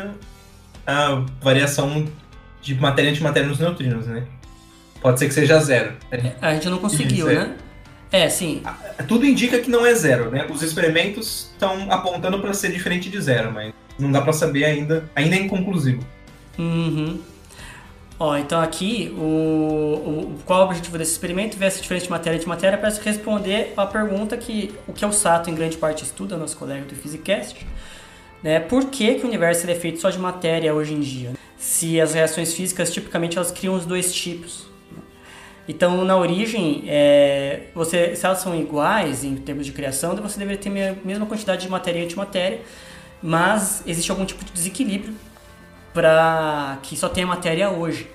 a 0.87 1.23
variação 1.43 2.09
de 2.63 2.75
matéria 2.77 3.11
e 3.11 3.13
antimatéria 3.13 3.47
nos 3.47 3.59
neutrinos, 3.59 4.07
né? 4.07 4.25
Pode 5.03 5.19
ser 5.19 5.29
que 5.29 5.35
seja 5.35 5.61
zero. 5.61 5.93
A 6.41 6.55
gente 6.55 6.71
não 6.71 6.79
conseguiu, 6.79 7.27
né? 7.27 7.55
É, 8.11 8.31
sim. 8.31 8.63
Tudo 9.07 9.27
indica 9.27 9.59
que 9.59 9.71
não 9.71 9.85
é 9.85 9.95
zero, 9.95 10.31
né? 10.31 10.47
Os 10.49 10.63
experimentos 10.63 11.51
estão 11.53 11.93
apontando 11.93 12.41
para 12.41 12.55
ser 12.55 12.73
diferente 12.73 13.11
de 13.11 13.21
zero, 13.21 13.53
mas 13.53 13.75
não 13.99 14.11
dá 14.11 14.23
para 14.23 14.33
saber 14.33 14.65
ainda. 14.65 15.05
Ainda 15.15 15.37
é 15.37 15.41
inconclusivo. 15.41 16.03
Uhum. 16.59 17.21
Ó, 18.23 18.37
então 18.37 18.61
aqui, 18.61 19.13
o, 19.19 19.25
o, 19.25 20.39
qual 20.47 20.61
é 20.61 20.63
o 20.63 20.67
objetivo 20.67 20.97
desse 20.97 21.11
experimento? 21.11 21.57
Ver 21.59 21.67
essa 21.67 21.83
diferença 21.83 22.05
de 22.05 22.11
matéria 22.13 22.39
de 22.39 22.47
matéria 22.47 22.79
para 22.79 22.89
responder 22.89 23.75
a 23.77 23.85
pergunta 23.85 24.37
que 24.37 24.73
o 24.87 24.93
que 24.93 25.05
o 25.05 25.11
Sato 25.11 25.51
em 25.51 25.55
grande 25.57 25.77
parte 25.77 26.05
estuda, 26.05 26.37
nosso 26.37 26.57
colega 26.57 26.85
do 26.85 26.95
Physicast, 26.95 27.67
né? 28.41 28.61
Por 28.61 28.85
que, 28.91 29.17
que 29.17 29.25
o 29.25 29.27
universo 29.27 29.69
é 29.69 29.75
feito 29.75 30.01
só 30.01 30.09
de 30.09 30.21
matéria 30.21 30.73
hoje 30.73 30.95
em 30.95 31.01
dia? 31.01 31.33
Se 31.59 32.01
as 32.01 32.15
reações 32.15 32.55
físicas, 32.55 32.93
tipicamente, 32.93 33.37
elas 33.37 33.51
criam 33.51 33.75
os 33.75 33.85
dois 33.85 34.15
tipos. 34.15 34.67
Então, 35.67 36.05
na 36.05 36.17
origem, 36.17 36.85
é, 36.87 37.71
você, 37.75 38.15
se 38.15 38.25
elas 38.25 38.39
são 38.39 38.55
iguais 38.55 39.25
em 39.25 39.35
termos 39.35 39.67
de 39.67 39.73
criação, 39.73 40.15
você 40.15 40.39
deveria 40.39 40.63
ter 40.63 40.69
a 40.69 40.95
mesma 41.05 41.27
quantidade 41.27 41.63
de 41.63 41.69
matéria 41.69 41.99
e 41.99 42.05
antimatéria, 42.05 42.61
mas 43.21 43.83
existe 43.85 44.13
algum 44.13 44.25
tipo 44.25 44.45
de 44.45 44.53
desequilíbrio 44.53 45.13
para 45.93 46.79
que 46.83 46.97
só 46.97 47.09
tenha 47.09 47.27
matéria 47.27 47.71
hoje. 47.71 48.09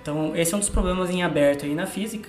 Então, 0.00 0.36
esse 0.36 0.52
é 0.52 0.56
um 0.56 0.60
dos 0.60 0.68
problemas 0.68 1.10
em 1.10 1.22
aberto 1.22 1.64
aí 1.64 1.74
na 1.74 1.86
física. 1.86 2.28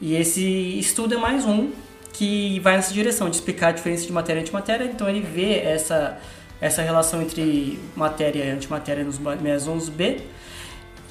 E 0.00 0.14
esse 0.14 0.78
estudo 0.78 1.14
é 1.14 1.18
mais 1.18 1.44
um 1.44 1.70
que 2.12 2.58
vai 2.60 2.76
nessa 2.76 2.92
direção 2.92 3.28
de 3.28 3.36
explicar 3.36 3.68
a 3.68 3.72
diferença 3.72 4.06
de 4.06 4.12
matéria 4.12 4.40
e 4.40 4.42
antimatéria. 4.42 4.84
Então, 4.84 5.08
ele 5.08 5.20
vê 5.20 5.58
essa, 5.58 6.18
essa 6.60 6.82
relação 6.82 7.20
entre 7.20 7.78
matéria 7.94 8.44
e 8.44 8.50
antimatéria 8.50 9.04
nos 9.04 9.18
mesons 9.18 9.88
B, 9.88 10.22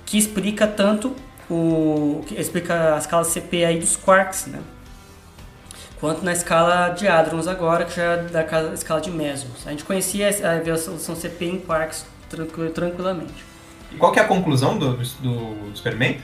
que 0.05 0.17
explica 0.17 0.65
tanto 0.65 1.15
o 1.49 2.23
que 2.27 2.39
explica 2.39 2.95
a 2.95 2.97
escala 2.97 3.23
CP 3.23 3.65
aí 3.65 3.79
dos 3.79 3.95
quarks, 3.95 4.47
né? 4.47 4.59
Quanto 5.99 6.23
na 6.23 6.31
escala 6.31 6.89
de 6.89 7.07
hadrons 7.07 7.47
agora, 7.47 7.83
que 7.85 7.95
já 7.95 8.03
é 8.03 8.17
da 8.23 8.73
escala 8.73 9.01
de 9.01 9.11
mesons. 9.11 9.67
A 9.67 9.71
gente 9.71 9.83
conhecia 9.83 10.29
a 10.29 10.77
solução 10.77 11.15
CP 11.15 11.45
em 11.45 11.59
quarks 11.59 12.05
tranquilamente. 12.29 13.45
E 13.91 13.95
qual 13.95 14.11
que 14.11 14.19
é 14.19 14.23
a 14.23 14.27
conclusão 14.27 14.77
do, 14.77 14.93
do, 14.93 15.55
do 15.55 15.71
experimento? 15.73 16.21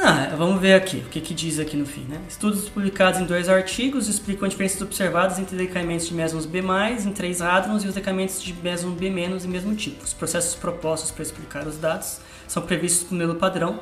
Ah, 0.00 0.32
vamos 0.36 0.60
ver 0.60 0.74
aqui, 0.74 0.98
o 0.98 1.08
que, 1.08 1.20
que 1.20 1.34
diz 1.34 1.58
aqui 1.58 1.76
no 1.76 1.84
fim. 1.84 2.02
Né? 2.02 2.20
Estudos 2.28 2.68
publicados 2.68 3.20
em 3.20 3.24
dois 3.24 3.48
artigos 3.48 4.08
explicam 4.08 4.46
as 4.46 4.52
diferenças 4.52 4.80
observadas 4.80 5.40
entre 5.40 5.56
decaimentos 5.56 6.06
de 6.06 6.14
mesons 6.14 6.46
B+, 6.46 6.60
em 6.60 7.12
três 7.12 7.42
hadrons, 7.42 7.82
e 7.82 7.88
os 7.88 7.94
decaimentos 7.94 8.40
de 8.40 8.52
mesons 8.52 8.94
B- 8.94 9.08
em 9.08 9.48
mesmo 9.48 9.74
tipo. 9.74 10.04
Os 10.04 10.12
processos 10.12 10.54
propostos 10.54 11.10
para 11.10 11.22
explicar 11.22 11.66
os 11.66 11.76
dados 11.78 12.20
são 12.46 12.62
previstos 12.62 13.10
no 13.10 13.18
modelo 13.18 13.38
padrão 13.38 13.80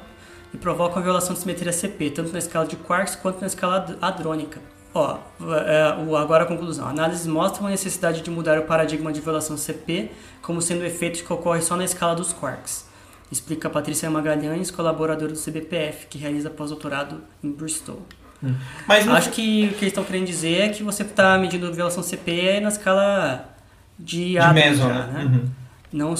e 0.55 0.57
provocam 0.57 0.99
a 0.99 1.03
violação 1.03 1.35
de 1.35 1.41
simetria 1.41 1.73
CP, 1.73 2.11
tanto 2.11 2.33
na 2.33 2.39
escala 2.39 2.67
de 2.67 2.77
quarks 2.77 3.15
quanto 3.17 3.41
na 3.41 3.47
escala 3.47 3.99
hadrônica. 4.01 4.59
Ó, 4.97 5.19
é, 5.67 5.83
agora 6.19 6.45
a 6.45 6.47
conclusão. 6.47 6.89
Análises 6.89 7.27
mostram 7.27 7.67
a 7.67 7.71
necessidade 7.71 8.23
de 8.23 8.31
mudar 8.31 8.59
o 8.59 8.63
paradigma 8.63 9.13
de 9.13 9.21
violação 9.21 9.55
CP 9.55 10.11
como 10.41 10.63
sendo 10.63 10.81
um 10.81 10.87
efeito 10.87 11.23
que 11.23 11.31
ocorre 11.31 11.61
só 11.61 11.77
na 11.77 11.85
escala 11.85 12.15
dos 12.15 12.33
quarks. 12.33 12.87
Explica 13.31 13.69
Patrícia 13.69 14.09
Magalhães, 14.09 14.71
colaboradora 14.71 15.33
do 15.33 15.39
CBPF, 15.39 16.07
que 16.07 16.17
realiza 16.17 16.49
pós-doutorado 16.49 17.23
em 17.45 17.51
Bristol. 17.51 18.01
Hum. 18.43 18.55
Mas 18.87 19.07
Acho 19.07 19.31
que 19.31 19.67
o 19.67 19.75
que 19.75 19.85
eles 19.85 19.89
estão 19.89 20.05
querendo 20.05 20.25
dizer 20.25 20.61
é 20.63 20.69
que 20.71 20.83
você 20.83 21.03
está 21.03 21.37
medindo 21.37 21.71
violação 21.73 22.03
CP 22.03 22.61
na 22.61 22.69
escala 22.69 23.55
de, 23.99 24.29
de 24.29 24.35
já, 24.35 24.53
né? 24.53 25.13
né? 25.13 25.25
Uhum. 25.25 25.51
Não 25.93 26.15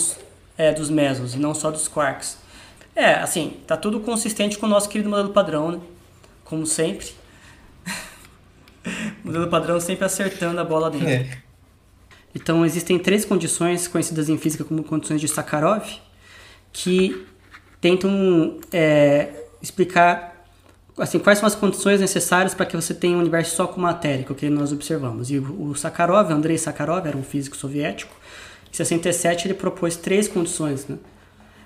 é 0.59 0.73
dos 0.73 0.91
mesos 0.91 1.35
e 1.35 1.39
não 1.39 1.55
só 1.55 1.71
dos 1.71 1.89
quarks. 1.89 2.39
É, 2.95 3.15
assim, 3.15 3.57
tá 3.67 3.77
tudo 3.77 4.01
consistente 4.01 4.59
com 4.59 4.67
o 4.67 4.69
nosso 4.69 4.89
querido 4.89 5.09
modelo 5.09 5.31
padrão, 5.31 5.73
né? 5.73 5.81
Como 6.45 6.67
sempre. 6.67 7.15
Modelo 9.27 9.49
padrão 9.49 9.81
sempre 9.81 10.05
acertando 10.05 10.61
a 10.61 10.65
bola 10.65 10.91
dentro. 10.91 11.09
É. 11.09 11.39
Então 12.35 12.65
existem 12.65 12.99
três 12.99 13.25
condições 13.25 13.89
conhecidas 13.89 14.29
em 14.29 14.39
física 14.39 14.63
como 14.63 14.85
condições 14.85 15.21
de 15.21 15.29
Sakharov 15.29 15.85
que 16.73 17.27
tentam 17.81 18.59
é, 18.71 19.31
explicar 19.63 20.37
assim, 20.99 21.19
quais 21.19 21.39
são 21.39 21.47
as 21.47 21.55
condições 21.55 22.01
necessárias 22.01 22.55
para 22.55 22.67
que 22.67 22.77
você 22.77 22.95
tenha 22.95 23.17
um 23.17 23.21
universo 23.21 23.57
só 23.57 23.67
com 23.67 23.81
matéria, 23.81 24.25
que 24.25 24.31
é 24.31 24.33
o 24.33 24.37
que 24.37 24.49
nós 24.49 24.73
observamos. 24.73 25.31
E 25.31 25.39
o 25.39 25.75
Sakharov, 25.75 26.31
Andrei 26.31 26.57
Sakharov, 26.57 27.07
era 27.07 27.17
um 27.17 27.23
físico 27.23 27.57
soviético, 27.57 28.15
em 28.71 28.77
67 28.77 29.47
ele 29.47 29.55
propôs 29.55 29.97
três 29.97 30.29
condições. 30.29 30.87
Né? 30.87 30.97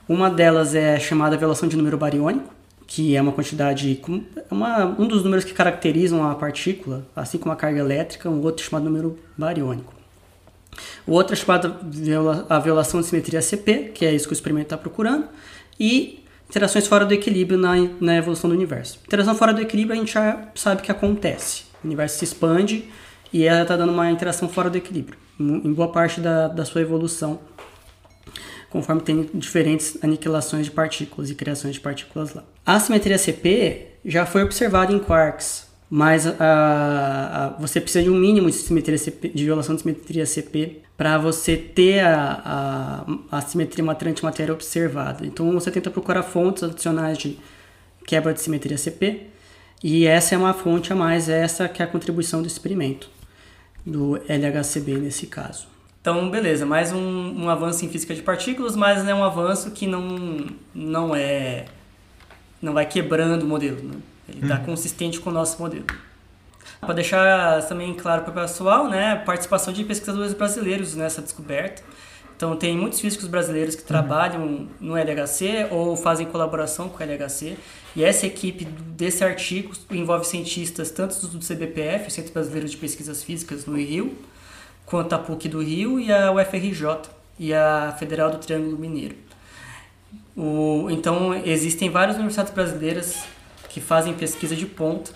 Uma 0.09 0.31
delas 0.31 0.75
é 0.75 0.99
chamada 0.99 1.37
violação 1.37 1.69
de 1.69 1.77
número 1.77 1.97
bariônico, 1.97 2.53
que 2.91 3.15
é 3.15 3.23
uma 3.23 3.31
quantidade, 3.31 4.03
uma, 4.51 4.85
um 4.99 5.07
dos 5.07 5.23
números 5.23 5.45
que 5.45 5.55
caracterizam 5.55 6.29
a 6.29 6.35
partícula, 6.35 7.07
assim 7.15 7.39
como 7.39 7.53
a 7.53 7.57
carga 7.57 7.79
elétrica, 7.79 8.29
um 8.29 8.43
outro 8.43 8.65
chamado 8.65 8.83
número 8.83 9.17
bariônico. 9.39 9.95
O 11.07 11.13
outro 11.13 11.33
é 11.33 11.37
chamado 11.37 11.77
a 12.49 12.59
violação 12.59 13.01
de 13.01 13.07
simetria 13.07 13.41
CP, 13.41 13.93
que 13.95 14.05
é 14.05 14.13
isso 14.13 14.27
que 14.27 14.33
o 14.33 14.35
experimento 14.35 14.67
está 14.67 14.77
procurando, 14.77 15.29
e 15.79 16.25
interações 16.49 16.89
fora 16.89 17.07
do 17.07 17.15
equilíbrio 17.15 17.57
na, 17.57 17.75
na 18.01 18.17
evolução 18.17 18.51
do 18.51 18.57
universo. 18.57 18.99
Interação 19.07 19.37
fora 19.37 19.55
do 19.55 19.61
equilíbrio 19.61 19.95
a 19.95 19.97
gente 20.01 20.13
já 20.13 20.49
sabe 20.57 20.83
que 20.83 20.91
acontece. 20.91 21.67
O 21.85 21.87
universo 21.87 22.19
se 22.19 22.25
expande 22.25 22.87
e 23.33 23.45
ela 23.45 23.63
está 23.63 23.77
dando 23.77 23.93
uma 23.93 24.11
interação 24.11 24.49
fora 24.49 24.69
do 24.69 24.77
equilíbrio, 24.77 25.17
em 25.39 25.73
boa 25.73 25.93
parte 25.93 26.21
da, 26.21 26.49
da 26.49 26.65
sua 26.65 26.81
evolução, 26.81 27.39
conforme 28.71 29.03
tem 29.03 29.29
diferentes 29.35 29.99
aniquilações 30.03 30.67
de 30.67 30.71
partículas 30.71 31.29
e 31.29 31.35
criações 31.35 31.75
de 31.75 31.81
partículas 31.81 32.33
lá. 32.33 32.45
A 32.65 32.79
simetria 32.79 33.19
CP 33.19 33.89
já 34.05 34.25
foi 34.25 34.43
observada 34.43 34.93
em 34.93 34.99
quarks, 34.99 35.69
mas 35.91 36.25
você 37.59 37.81
precisa 37.81 38.05
de 38.05 38.09
um 38.09 38.17
mínimo 38.17 38.49
de, 38.49 38.57
simetria 38.57 38.97
CP, 38.97 39.29
de 39.29 39.45
violação 39.45 39.75
de 39.75 39.83
simetria 39.83 40.25
CP 40.25 40.83
para 40.97 41.19
você 41.19 41.57
ter 41.57 42.01
a, 42.01 43.05
a, 43.31 43.39
a 43.39 43.41
simetria 43.41 43.85
matéria-antimatéria 43.85 44.55
observada. 44.55 45.27
Então 45.27 45.51
você 45.53 45.71
tenta 45.71 45.91
procurar 45.91 46.23
fontes 46.23 46.63
adicionais 46.63 47.19
de 47.19 47.39
quebra 48.07 48.33
de 48.33 48.41
simetria 48.41 48.79
CP, 48.79 49.27
e 49.83 50.07
essa 50.07 50.35
é 50.35 50.39
uma 50.39 50.53
fonte 50.53 50.93
a 50.93 50.97
mais, 50.97 51.29
essa 51.29 51.69
que 51.69 51.81
é 51.81 51.85
a 51.85 51.89
contribuição 51.89 52.43
do 52.43 52.47
experimento, 52.47 53.09
do 53.85 54.17
LHCb 54.29 54.99
nesse 54.99 55.27
caso. 55.27 55.70
Então, 56.01 56.31
beleza, 56.31 56.65
mais 56.65 56.93
um, 56.93 57.45
um 57.45 57.51
avanço 57.51 57.85
em 57.85 57.89
física 57.89 58.15
de 58.15 58.23
partículas, 58.23 58.75
mas 58.75 59.07
é 59.07 59.15
um 59.15 59.23
avanço 59.23 59.71
que 59.71 59.87
não, 59.87 60.47
não 60.75 61.15
é. 61.15 61.67
não 62.61 62.73
vai 62.73 62.87
quebrando 62.87 63.43
o 63.43 63.47
modelo. 63.47 63.83
Né? 63.83 63.97
Ele 64.29 64.41
está 64.43 64.57
hum. 64.57 64.65
consistente 64.65 65.21
com 65.21 65.29
o 65.29 65.33
nosso 65.33 65.61
modelo. 65.61 65.85
Para 66.81 66.95
deixar 66.95 67.63
também 67.69 67.93
claro 67.93 68.23
para 68.23 68.31
o 68.31 68.35
pessoal, 68.35 68.89
né, 68.89 69.17
participação 69.17 69.71
de 69.73 69.85
pesquisadores 69.85 70.33
brasileiros 70.33 70.95
nessa 70.95 71.21
descoberta. 71.21 71.83
Então, 72.35 72.57
tem 72.57 72.75
muitos 72.75 72.99
físicos 73.01 73.29
brasileiros 73.29 73.75
que 73.75 73.83
uhum. 73.83 73.89
trabalham 73.89 74.69
no 74.81 74.97
LHC 74.97 75.67
ou 75.71 75.95
fazem 75.95 76.27
colaboração 76.27 76.89
com 76.89 76.97
o 76.97 77.03
LHC. 77.03 77.59
E 77.95 78.03
essa 78.03 78.27
equipe 78.27 78.65
desse 78.65 79.23
artigo 79.23 79.75
envolve 79.91 80.27
cientistas 80.27 80.91
tanto 80.91 81.27
do 81.27 81.39
CBPF, 81.39 82.11
Centro 82.11 82.33
Brasileiro 82.33 82.67
de 82.67 82.79
Pesquisas 82.79 83.23
Físicas 83.23 83.67
no 83.67 83.77
Rio, 83.77 84.17
quanto 84.91 85.15
a 85.15 85.19
PUC 85.19 85.49
do 85.49 85.63
Rio 85.63 86.01
e 86.01 86.13
a 86.13 86.33
UFRJ 86.33 87.09
e 87.39 87.55
a 87.55 87.95
Federal 87.97 88.29
do 88.29 88.39
Triângulo 88.39 88.77
Mineiro. 88.77 89.15
O, 90.37 90.89
então, 90.91 91.33
existem 91.33 91.89
várias 91.89 92.17
universidades 92.17 92.53
brasileiras 92.53 93.23
que 93.69 93.81
fazem 93.81 94.13
pesquisa 94.15 94.57
de 94.57 94.67
ponta 94.67 95.13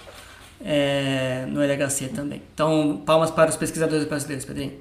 é, 0.65 1.45
no 1.49 1.61
LHC 1.61 2.09
também. 2.15 2.41
Então, 2.55 3.03
palmas 3.05 3.33
para 3.33 3.51
os 3.51 3.57
pesquisadores 3.57 4.07
brasileiros, 4.07 4.45
Pedrinho. 4.45 4.79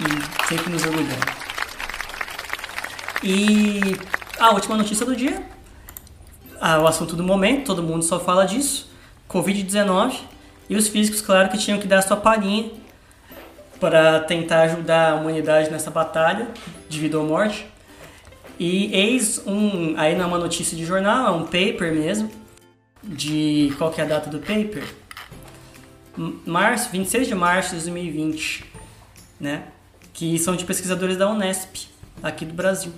E 0.00 0.48
sempre 0.48 0.72
nos 0.72 0.84
orgulhando. 0.84 1.26
E 3.22 3.80
a 4.40 4.50
última 4.50 4.76
notícia 4.76 5.06
do 5.06 5.14
dia, 5.14 5.40
ah, 6.60 6.80
o 6.80 6.86
assunto 6.88 7.14
do 7.14 7.22
momento, 7.22 7.66
todo 7.66 7.82
mundo 7.82 8.02
só 8.02 8.18
fala 8.18 8.44
disso, 8.44 8.95
Covid-19, 9.28 10.14
e 10.68 10.76
os 10.76 10.88
físicos, 10.88 11.20
claro, 11.20 11.48
que 11.48 11.58
tinham 11.58 11.78
que 11.78 11.86
dar 11.86 11.98
a 11.98 12.02
sua 12.02 12.16
palhinha 12.16 12.70
para 13.78 14.20
tentar 14.20 14.62
ajudar 14.62 15.12
a 15.12 15.14
humanidade 15.16 15.70
nessa 15.70 15.90
batalha 15.90 16.48
de 16.88 16.98
vida 16.98 17.18
ou 17.18 17.26
morte. 17.26 17.66
E 18.58 18.94
eis 18.94 19.42
um, 19.46 19.94
aí 19.96 20.16
não 20.16 20.24
é 20.24 20.26
uma 20.26 20.38
notícia 20.38 20.76
de 20.76 20.84
jornal, 20.84 21.26
é 21.26 21.30
um 21.36 21.44
paper 21.44 21.92
mesmo, 21.92 22.30
de 23.02 23.72
qual 23.76 23.90
que 23.90 24.00
é 24.00 24.04
a 24.04 24.06
data 24.06 24.30
do 24.30 24.38
paper? 24.38 24.84
Março, 26.46 26.90
26 26.90 27.28
de 27.28 27.34
março 27.34 27.70
de 27.70 27.76
2020, 27.76 28.64
né? 29.38 29.64
Que 30.14 30.38
são 30.38 30.56
de 30.56 30.64
pesquisadores 30.64 31.18
da 31.18 31.30
Unesp, 31.30 31.88
aqui 32.22 32.46
do 32.46 32.54
Brasil, 32.54 32.92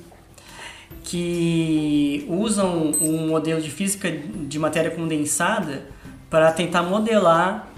que 1.02 2.24
usam 2.28 2.92
um 3.00 3.26
modelo 3.26 3.60
de 3.60 3.70
física 3.70 4.08
de 4.10 4.58
matéria 4.58 4.92
condensada 4.92 5.82
para 6.30 6.52
tentar 6.52 6.82
modelar 6.82 7.68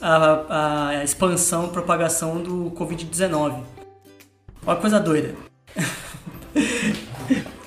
a, 0.00 0.88
a 0.88 1.04
expansão 1.04 1.66
e 1.66 1.68
propagação 1.68 2.42
do 2.42 2.72
Covid-19. 2.76 3.60
Olha 4.66 4.78
coisa 4.78 5.00
doida. 5.00 5.34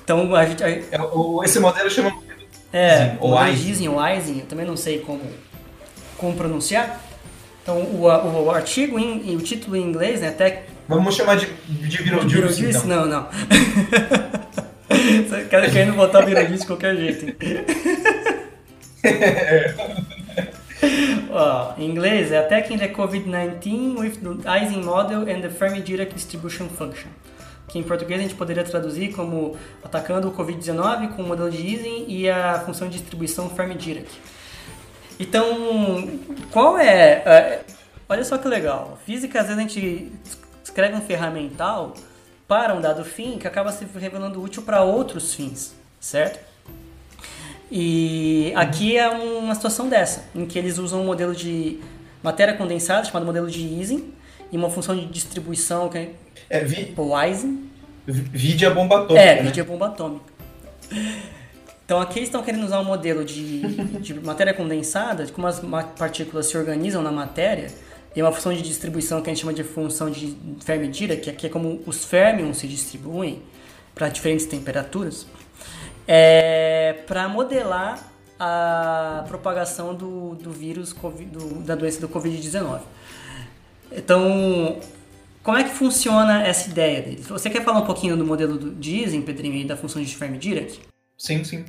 Então 0.04 0.34
a 0.34 0.44
gente. 0.44 0.62
A... 0.62 0.68
É, 0.68 0.82
esse 1.44 1.58
modelo 1.58 1.90
chama. 1.90 2.12
É, 2.72 3.16
Eisen 3.48 3.88
ou 3.88 4.06
Eisen, 4.06 4.40
eu 4.40 4.46
também 4.46 4.66
não 4.66 4.76
sei 4.76 4.98
como, 4.98 5.22
como 6.18 6.36
pronunciar. 6.36 7.00
Então 7.62 7.78
o, 7.78 8.04
o, 8.04 8.44
o 8.44 8.50
artigo 8.50 8.98
e 8.98 9.34
o 9.34 9.40
título 9.40 9.76
em 9.76 9.82
inglês, 9.82 10.20
né, 10.20 10.28
até. 10.28 10.64
Vamos 10.86 11.14
chamar 11.14 11.36
de, 11.36 11.46
de 11.46 12.02
Virojuice, 12.02 12.66
então. 12.66 12.86
Não, 12.86 13.06
não. 13.06 13.26
Cara 15.50 15.70
querendo 15.70 15.94
botar 15.94 16.20
Virojuice 16.20 16.60
de 16.60 16.66
qualquer 16.66 16.94
jeito. 16.96 17.34
Ó, 21.30 21.74
em 21.78 21.90
inglês 21.90 22.32
é 22.32 22.38
Attacking 22.38 22.78
the 22.78 22.88
COVID-19 22.88 23.98
with 23.98 24.16
the 24.16 24.58
Eisen 24.58 24.82
Model 24.82 25.22
and 25.22 25.40
the 25.40 25.50
Fermi-Dirac 25.50 26.14
Distribution 26.14 26.68
Function 26.68 27.08
que 27.68 27.78
em 27.78 27.82
português 27.82 28.20
a 28.20 28.22
gente 28.22 28.34
poderia 28.34 28.62
traduzir 28.62 29.12
como 29.12 29.56
atacando 29.82 30.28
o 30.28 30.32
Covid-19 30.32 31.16
com 31.16 31.22
o 31.22 31.26
modelo 31.26 31.50
de 31.50 31.56
Ising 31.56 32.04
e 32.08 32.30
a 32.30 32.60
função 32.60 32.88
de 32.88 32.98
distribuição 32.98 33.50
Fermi-Dirac. 33.50 34.06
Então, 35.18 36.08
qual 36.52 36.78
é, 36.78 37.22
é... 37.24 37.64
Olha 38.08 38.24
só 38.24 38.38
que 38.38 38.46
legal. 38.46 38.98
Física, 39.04 39.40
às 39.40 39.46
vezes 39.46 39.58
a 39.58 39.62
gente 39.66 40.12
escreve 40.62 40.94
um 40.94 41.00
ferramental 41.00 41.94
para 42.46 42.74
um 42.74 42.80
dado 42.80 43.04
fim 43.04 43.38
que 43.38 43.46
acaba 43.48 43.72
se 43.72 43.84
revelando 43.98 44.42
útil 44.42 44.62
para 44.62 44.82
outros 44.82 45.34
fins, 45.34 45.74
certo? 45.98 46.38
E 47.76 48.52
aqui 48.54 48.96
é 48.96 49.08
uma 49.08 49.52
situação 49.52 49.88
dessa, 49.88 50.26
em 50.32 50.46
que 50.46 50.56
eles 50.56 50.78
usam 50.78 51.00
um 51.00 51.04
modelo 51.04 51.34
de 51.34 51.80
matéria 52.22 52.54
condensada, 52.54 53.04
chamado 53.04 53.26
modelo 53.26 53.50
de 53.50 53.60
Ising, 53.60 54.12
e 54.52 54.56
uma 54.56 54.70
função 54.70 54.96
de 54.96 55.06
distribuição 55.06 55.88
que 55.88 55.98
é 55.98 56.10
é, 56.48 56.60
vi... 56.60 56.84
Poison. 56.86 57.58
Vide 58.06 58.64
a 58.64 58.70
bomba 58.70 58.98
atômica. 58.98 59.20
É, 59.20 59.34
né? 59.36 59.42
vide 59.42 59.60
a 59.60 59.64
bomba 59.64 59.86
atômica. 59.86 60.24
Então 61.84 62.00
aqui 62.00 62.20
eles 62.20 62.28
estão 62.28 62.44
querendo 62.44 62.64
usar 62.64 62.78
um 62.78 62.84
modelo 62.84 63.24
de, 63.24 63.60
de 63.98 64.14
matéria 64.14 64.54
condensada, 64.54 65.26
de 65.26 65.32
como 65.32 65.48
as 65.48 65.60
partículas 65.98 66.46
se 66.46 66.56
organizam 66.56 67.02
na 67.02 67.10
matéria, 67.10 67.72
e 68.14 68.22
uma 68.22 68.30
função 68.30 68.54
de 68.54 68.62
distribuição 68.62 69.20
que 69.20 69.30
a 69.30 69.32
gente 69.34 69.40
chama 69.40 69.52
de 69.52 69.64
função 69.64 70.08
de 70.08 70.36
Fermi-Dirac, 70.64 71.22
que 71.22 71.30
aqui 71.30 71.46
é 71.48 71.50
como 71.50 71.82
os 71.86 72.04
férmions 72.04 72.58
se 72.58 72.68
distribuem 72.68 73.42
para 73.92 74.08
diferentes 74.08 74.46
temperaturas, 74.46 75.26
é, 76.06 77.02
para 77.06 77.28
modelar 77.28 77.98
a 78.38 79.24
propagação 79.28 79.94
do, 79.94 80.34
do 80.34 80.50
vírus 80.50 80.92
do, 80.92 81.62
da 81.62 81.74
doença 81.74 82.00
do 82.00 82.08
Covid-19. 82.08 82.80
Então, 83.92 84.80
como 85.42 85.56
é 85.56 85.64
que 85.64 85.70
funciona 85.70 86.42
essa 86.42 86.68
ideia 86.68 87.02
deles? 87.02 87.26
Você 87.28 87.48
quer 87.48 87.62
falar 87.62 87.80
um 87.80 87.86
pouquinho 87.86 88.16
do 88.16 88.24
modelo 88.24 88.58
do 88.58 88.74
Disney, 88.74 89.22
Pedrinho, 89.22 89.56
e 89.56 89.64
da 89.64 89.76
função 89.76 90.02
de 90.02 90.14
Fermi-Dirac? 90.16 90.80
Sim, 91.16 91.44
sim. 91.44 91.64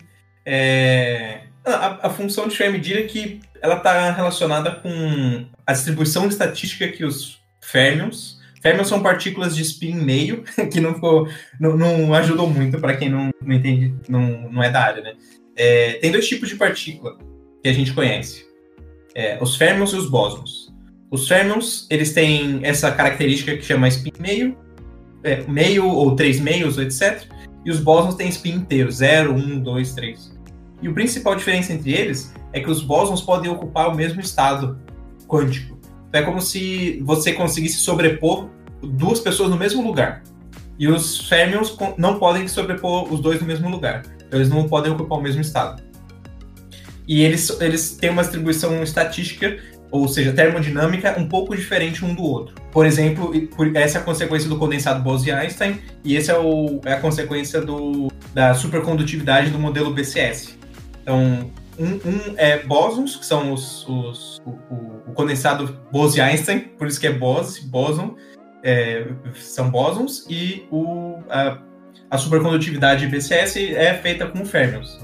É... 0.46 1.42
A, 1.64 2.08
a, 2.08 2.10
função 2.10 2.48
de 2.48 2.56
Fermi-Dirac 2.56 3.42
ela 3.62 3.78
está 3.78 4.12
relacionada 4.12 4.72
com 4.72 5.46
a 5.66 5.74
distribuição 5.74 6.28
estatística 6.28 6.88
que 6.88 7.04
os 7.04 7.40
férmions 7.60 8.40
Férmions 8.66 8.88
são 8.88 9.04
partículas 9.04 9.56
de 9.56 9.62
spin 9.62 9.94
meio, 9.94 10.44
que 10.74 10.82
não, 10.82 10.96
ficou, 10.96 11.30
não, 11.60 11.78
não 11.78 12.16
ajudou 12.16 12.50
muito 12.50 12.80
para 12.80 12.98
quem 12.98 13.10
não, 13.10 13.30
não 13.40 13.56
entende, 13.56 13.94
não, 14.10 14.50
não 14.52 14.64
é 14.64 14.72
da 14.72 14.82
área, 14.82 15.04
né? 15.04 15.14
É, 15.56 15.94
tem 16.00 16.12
dois 16.12 16.28
tipos 16.28 16.50
de 16.50 16.56
partícula 16.56 17.16
que 17.62 17.70
a 17.70 17.74
gente 17.74 17.94
conhece. 17.94 18.44
é, 19.14 19.38
os 19.40 19.56
férmions 19.56 19.94
e 19.94 19.98
os 19.98 20.10
bósons. 20.10 20.74
Os 21.12 21.28
férmions, 21.28 21.86
eles 21.92 22.12
têm 22.12 22.60
essa 22.64 22.92
característica 22.92 23.56
que 23.56 23.64
chama 23.64 23.88
spin 23.88 24.12
meio, 24.20 24.58
é, 25.24 25.44
meio 25.44 25.88
ou 25.88 26.16
três 26.16 26.40
meios, 26.40 26.80
etc. 26.80 27.22
E 27.64 27.70
os 27.70 27.80
bósons 27.80 28.16
têm 28.16 28.30
spin 28.30 28.56
inteiro, 28.56 28.92
0, 28.92 29.32
1, 29.32 29.60
2, 29.60 29.94
3. 29.94 30.40
E 30.82 30.90
o 30.90 30.94
principal 30.96 31.36
diferença 31.36 31.72
entre 31.72 31.94
eles 31.94 32.34
é 32.52 32.60
que 32.60 32.70
os 32.72 32.82
bósons 32.82 33.22
podem 33.22 33.52
ocupar 33.52 33.90
o 33.90 33.96
mesmo 33.96 34.20
estado 34.22 34.80
quântico. 35.28 35.78
Então 36.10 36.22
é 36.22 36.24
como 36.24 36.42
se 36.42 37.00
você 37.04 37.32
conseguisse 37.32 37.78
sobrepor 37.78 38.55
duas 38.86 39.20
pessoas 39.20 39.50
no 39.50 39.58
mesmo 39.58 39.86
lugar. 39.86 40.24
E 40.78 40.88
os 40.88 41.28
férmions 41.28 41.76
não 41.98 42.20
podem 42.20 42.48
sobrepor 42.48 43.12
os 43.12 43.20
dois 43.20 43.40
no 43.40 43.48
mesmo 43.48 43.70
lugar. 43.70 44.04
Então 44.28 44.40
eles 44.40 44.50
não 44.50 44.68
podem 44.68 44.92
ocupar 44.92 45.18
o 45.18 45.22
mesmo 45.22 45.42
estado. 45.42 45.82
E 47.08 47.22
eles, 47.22 47.50
eles 47.62 47.92
têm 47.92 48.10
uma 48.10 48.24
distribuição 48.24 48.82
estatística, 48.82 49.58
ou 49.92 50.08
seja, 50.08 50.34
termodinâmica, 50.34 51.16
um 51.20 51.28
pouco 51.28 51.56
diferente 51.56 52.04
um 52.04 52.14
do 52.14 52.24
outro. 52.24 52.56
Por 52.72 52.86
exemplo, 52.86 53.32
essa 53.76 54.00
é 54.00 54.02
a 54.02 54.04
consequência 54.04 54.50
do 54.50 54.58
condensado 54.58 55.04
Bose-Einstein, 55.04 55.80
e 56.04 56.18
essa 56.18 56.34
é, 56.34 56.40
o, 56.40 56.82
é 56.84 56.94
a 56.94 57.00
consequência 57.00 57.62
do, 57.62 58.12
da 58.34 58.54
supercondutividade 58.54 59.52
do 59.52 59.60
modelo 59.60 59.94
BCS. 59.94 60.58
Então, 61.02 61.52
um, 61.78 61.88
um 61.88 62.34
é 62.38 62.64
bósons, 62.64 63.16
que 63.16 63.26
são 63.26 63.54
os, 63.54 63.88
os 63.88 64.42
o, 64.46 64.52
o, 65.10 65.14
condensado 65.14 65.80
Bose-Einstein, 65.92 66.60
por 66.60 66.88
isso 66.88 67.00
que 67.00 67.08
é 67.08 67.14
Bose, 67.14 67.62
bóson, 67.68 68.16
é, 68.66 69.06
são 69.36 69.70
bósons, 69.70 70.26
e 70.28 70.68
o, 70.72 71.20
a, 71.30 71.60
a 72.10 72.18
supercondutividade 72.18 73.06
BCS 73.06 73.58
é 73.76 73.94
feita 73.94 74.26
com 74.26 74.44
férmions. 74.44 75.00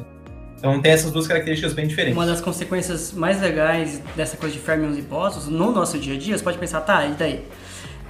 Então 0.58 0.82
tem 0.82 0.92
essas 0.92 1.12
duas 1.12 1.28
características 1.28 1.74
bem 1.74 1.88
diferentes. 1.88 2.18
Uma 2.18 2.26
das 2.26 2.42
consequências 2.42 3.14
mais 3.14 3.40
legais 3.40 4.02
dessa 4.16 4.36
coisa 4.36 4.54
de 4.54 4.62
férmions 4.62 4.98
e 4.98 5.02
bósons 5.02 5.48
no 5.48 5.72
nosso 5.72 6.00
dia 6.00 6.16
a 6.16 6.18
dia, 6.18 6.36
você 6.38 6.44
pode 6.44 6.58
pensar, 6.58 6.82
tá, 6.82 7.06
e 7.06 7.14
daí? 7.14 7.46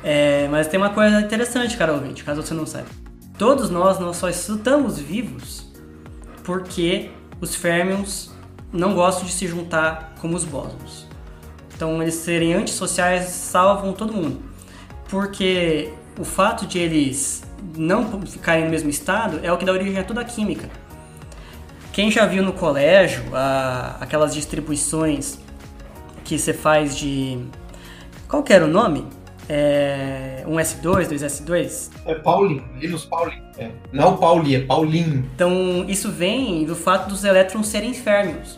É, 0.03 0.47
mas 0.49 0.67
tem 0.67 0.79
uma 0.79 0.89
coisa 0.89 1.19
interessante, 1.19 1.77
cara 1.77 1.93
ouvinte, 1.93 2.23
caso 2.23 2.41
você 2.41 2.53
não 2.53 2.65
saiba. 2.65 2.87
Todos 3.37 3.69
nós, 3.69 3.99
nós 3.99 4.17
só 4.17 4.29
estamos 4.29 4.99
vivos 4.99 5.69
porque 6.43 7.09
os 7.39 7.55
férmions 7.55 8.31
não 8.71 8.93
gostam 8.93 9.25
de 9.25 9.31
se 9.31 9.47
juntar 9.47 10.15
como 10.19 10.35
os 10.35 10.45
bósons. 10.45 11.07
Então 11.75 12.01
eles 12.01 12.15
serem 12.15 12.53
antissociais 12.53 13.25
salvam 13.25 13.93
todo 13.93 14.13
mundo. 14.13 14.50
Porque 15.11 15.91
o 16.17 16.23
fato 16.23 16.65
de 16.65 16.79
eles 16.79 17.43
não 17.75 18.21
ficarem 18.25 18.63
no 18.63 18.71
mesmo 18.71 18.89
estado 18.89 19.41
é 19.43 19.51
o 19.51 19.57
que 19.57 19.65
dá 19.65 19.73
origem 19.73 19.99
a 19.99 20.03
toda 20.05 20.21
a 20.21 20.23
química. 20.23 20.69
Quem 21.91 22.09
já 22.09 22.25
viu 22.25 22.41
no 22.41 22.53
colégio 22.53 23.21
a, 23.33 23.97
aquelas 23.99 24.33
distribuições 24.33 25.37
que 26.23 26.39
você 26.39 26.53
faz 26.53 26.97
de. 26.97 27.37
Qual 28.29 28.41
que 28.41 28.53
era 28.53 28.63
o 28.63 28.69
nome? 28.69 29.05
É, 29.49 30.45
um 30.47 30.55
S2, 30.55 31.09
2S2? 31.09 31.89
É 32.05 32.15
Paulinho, 32.15 32.63
Linus 32.77 33.03
Paulinho. 33.03 33.43
É. 33.57 33.69
Não 33.91 34.15
Pauli, 34.15 34.55
é 34.55 34.61
Paulinho. 34.61 35.29
Então 35.35 35.83
isso 35.89 36.09
vem 36.09 36.63
do 36.63 36.75
fato 36.75 37.09
dos 37.09 37.25
elétrons 37.25 37.67
serem 37.67 37.93
férmions. 37.93 38.57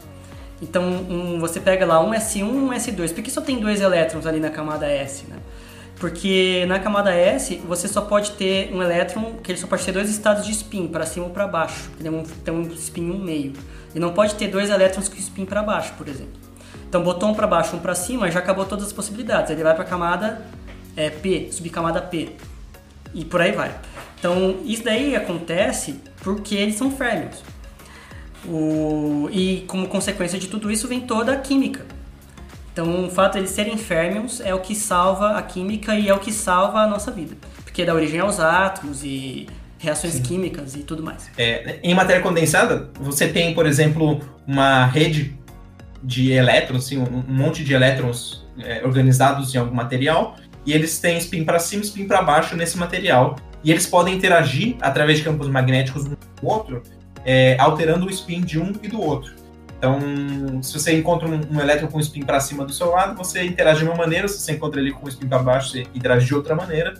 Então 0.61 0.83
um, 0.83 1.39
você 1.39 1.59
pega 1.59 1.83
lá 1.83 1.99
um 1.99 2.11
S1 2.11 2.37
e 2.37 2.43
um 2.43 2.69
S2. 2.69 3.11
Por 3.11 3.23
que 3.23 3.31
só 3.31 3.41
tem 3.41 3.59
dois 3.59 3.81
elétrons 3.81 4.27
ali 4.27 4.39
na 4.39 4.51
camada 4.51 4.85
S? 4.85 5.25
Né? 5.25 5.37
Porque 5.97 6.65
na 6.67 6.79
camada 6.79 7.13
S 7.13 7.55
você 7.67 7.87
só 7.87 8.01
pode 8.01 8.31
ter 8.31 8.73
um 8.73 8.81
elétron 8.81 9.35
que 9.41 9.51
ele 9.51 9.59
só 9.59 9.67
pode 9.67 9.85
ter 9.85 9.91
dois 9.91 10.09
estados 10.09 10.45
de 10.45 10.51
spin, 10.51 10.87
para 10.87 11.05
cima 11.05 11.27
ou 11.27 11.31
para 11.31 11.47
baixo. 11.47 11.89
Ele 11.99 12.09
tem 12.09 12.11
um, 12.11 12.23
tem 12.23 12.53
um 12.53 12.73
spin 12.73 13.01
meio. 13.01 13.53
E 13.95 13.99
não 13.99 14.11
pode 14.11 14.35
ter 14.35 14.47
dois 14.47 14.69
elétrons 14.69 15.07
com 15.07 15.15
spin 15.15 15.45
para 15.45 15.61
baixo, 15.63 15.93
por 15.97 16.07
exemplo. 16.07 16.33
Então 16.89 17.03
botou 17.03 17.29
um 17.29 17.33
para 17.33 17.47
baixo, 17.47 17.75
um 17.75 17.79
para 17.79 17.95
cima, 17.95 18.29
já 18.29 18.39
acabou 18.39 18.65
todas 18.65 18.87
as 18.87 18.93
possibilidades. 18.93 19.51
Ele 19.51 19.63
vai 19.63 19.73
para 19.73 19.83
a 19.83 19.87
camada 19.87 20.45
é, 20.95 21.09
P, 21.09 21.49
subcamada 21.51 22.01
P. 22.01 22.35
E 23.13 23.23
por 23.23 23.41
aí 23.41 23.51
vai. 23.51 23.75
Então 24.19 24.57
isso 24.63 24.83
daí 24.83 25.15
acontece 25.15 25.99
porque 26.21 26.55
eles 26.55 26.75
são 26.75 26.91
férmions. 26.91 27.43
O, 28.45 29.29
e 29.31 29.63
como 29.67 29.87
consequência 29.87 30.37
de 30.37 30.47
tudo 30.47 30.69
isso 30.71 30.87
vem 30.87 31.01
toda 31.01 31.33
a 31.33 31.37
química. 31.37 31.85
Então, 32.73 33.05
o 33.05 33.09
fato 33.09 33.33
de 33.33 33.39
eles 33.39 33.51
serem 33.51 33.77
férmions 33.77 34.41
é 34.41 34.53
o 34.53 34.59
que 34.59 34.73
salva 34.73 35.37
a 35.37 35.41
química 35.43 35.93
e 35.93 36.09
é 36.09 36.13
o 36.13 36.17
que 36.17 36.33
salva 36.33 36.79
a 36.79 36.87
nossa 36.87 37.11
vida. 37.11 37.35
Porque 37.63 37.85
dá 37.85 37.93
origem 37.93 38.19
aos 38.19 38.39
átomos 38.39 39.03
e 39.03 39.47
reações 39.77 40.13
Sim. 40.13 40.23
químicas 40.23 40.75
e 40.75 40.79
tudo 40.79 41.03
mais. 41.03 41.29
É, 41.37 41.79
em 41.83 41.93
matéria 41.93 42.21
condensada, 42.21 42.89
você 42.99 43.27
tem, 43.27 43.53
por 43.53 43.67
exemplo, 43.67 44.19
uma 44.47 44.85
rede 44.85 45.37
de 46.01 46.31
elétrons, 46.31 46.85
assim, 46.85 46.97
um 46.97 47.23
monte 47.27 47.63
de 47.63 47.73
elétrons 47.73 48.43
é, 48.59 48.83
organizados 48.83 49.53
em 49.53 49.59
algum 49.59 49.75
material, 49.75 50.35
e 50.65 50.73
eles 50.73 50.99
têm 50.99 51.17
spin 51.19 51.43
para 51.43 51.59
cima 51.59 51.83
e 51.83 51.85
spin 51.85 52.07
para 52.07 52.23
baixo 52.23 52.55
nesse 52.55 52.77
material. 52.77 53.35
E 53.63 53.71
eles 53.71 53.85
podem 53.85 54.15
interagir 54.15 54.77
através 54.81 55.19
de 55.19 55.25
campos 55.25 55.47
magnéticos 55.47 56.05
um 56.05 56.15
com 56.41 56.47
o 56.47 56.49
outro, 56.49 56.81
é, 57.23 57.55
alterando 57.59 58.07
o 58.07 58.09
spin 58.09 58.41
de 58.41 58.59
um 58.59 58.73
e 58.81 58.87
do 58.87 58.99
outro. 58.99 59.42
Então, 59.83 60.63
se 60.63 60.79
você 60.79 60.97
encontra 60.97 61.27
um, 61.27 61.41
um 61.51 61.59
elétron 61.59 61.89
com 61.89 61.99
spin 61.99 62.21
para 62.21 62.39
cima 62.39 62.63
do 62.63 62.71
seu 62.71 62.91
lado, 62.91 63.17
você 63.17 63.43
interage 63.43 63.79
de 63.79 63.85
uma 63.85 63.97
maneira, 63.97 64.29
se 64.29 64.39
você 64.39 64.53
encontra 64.53 64.79
ele 64.79 64.93
com 64.93 65.09
spin 65.09 65.27
para 65.27 65.39
baixo, 65.39 65.71
você 65.71 65.85
interage 65.93 66.25
de 66.25 66.33
outra 66.33 66.55
maneira. 66.55 66.93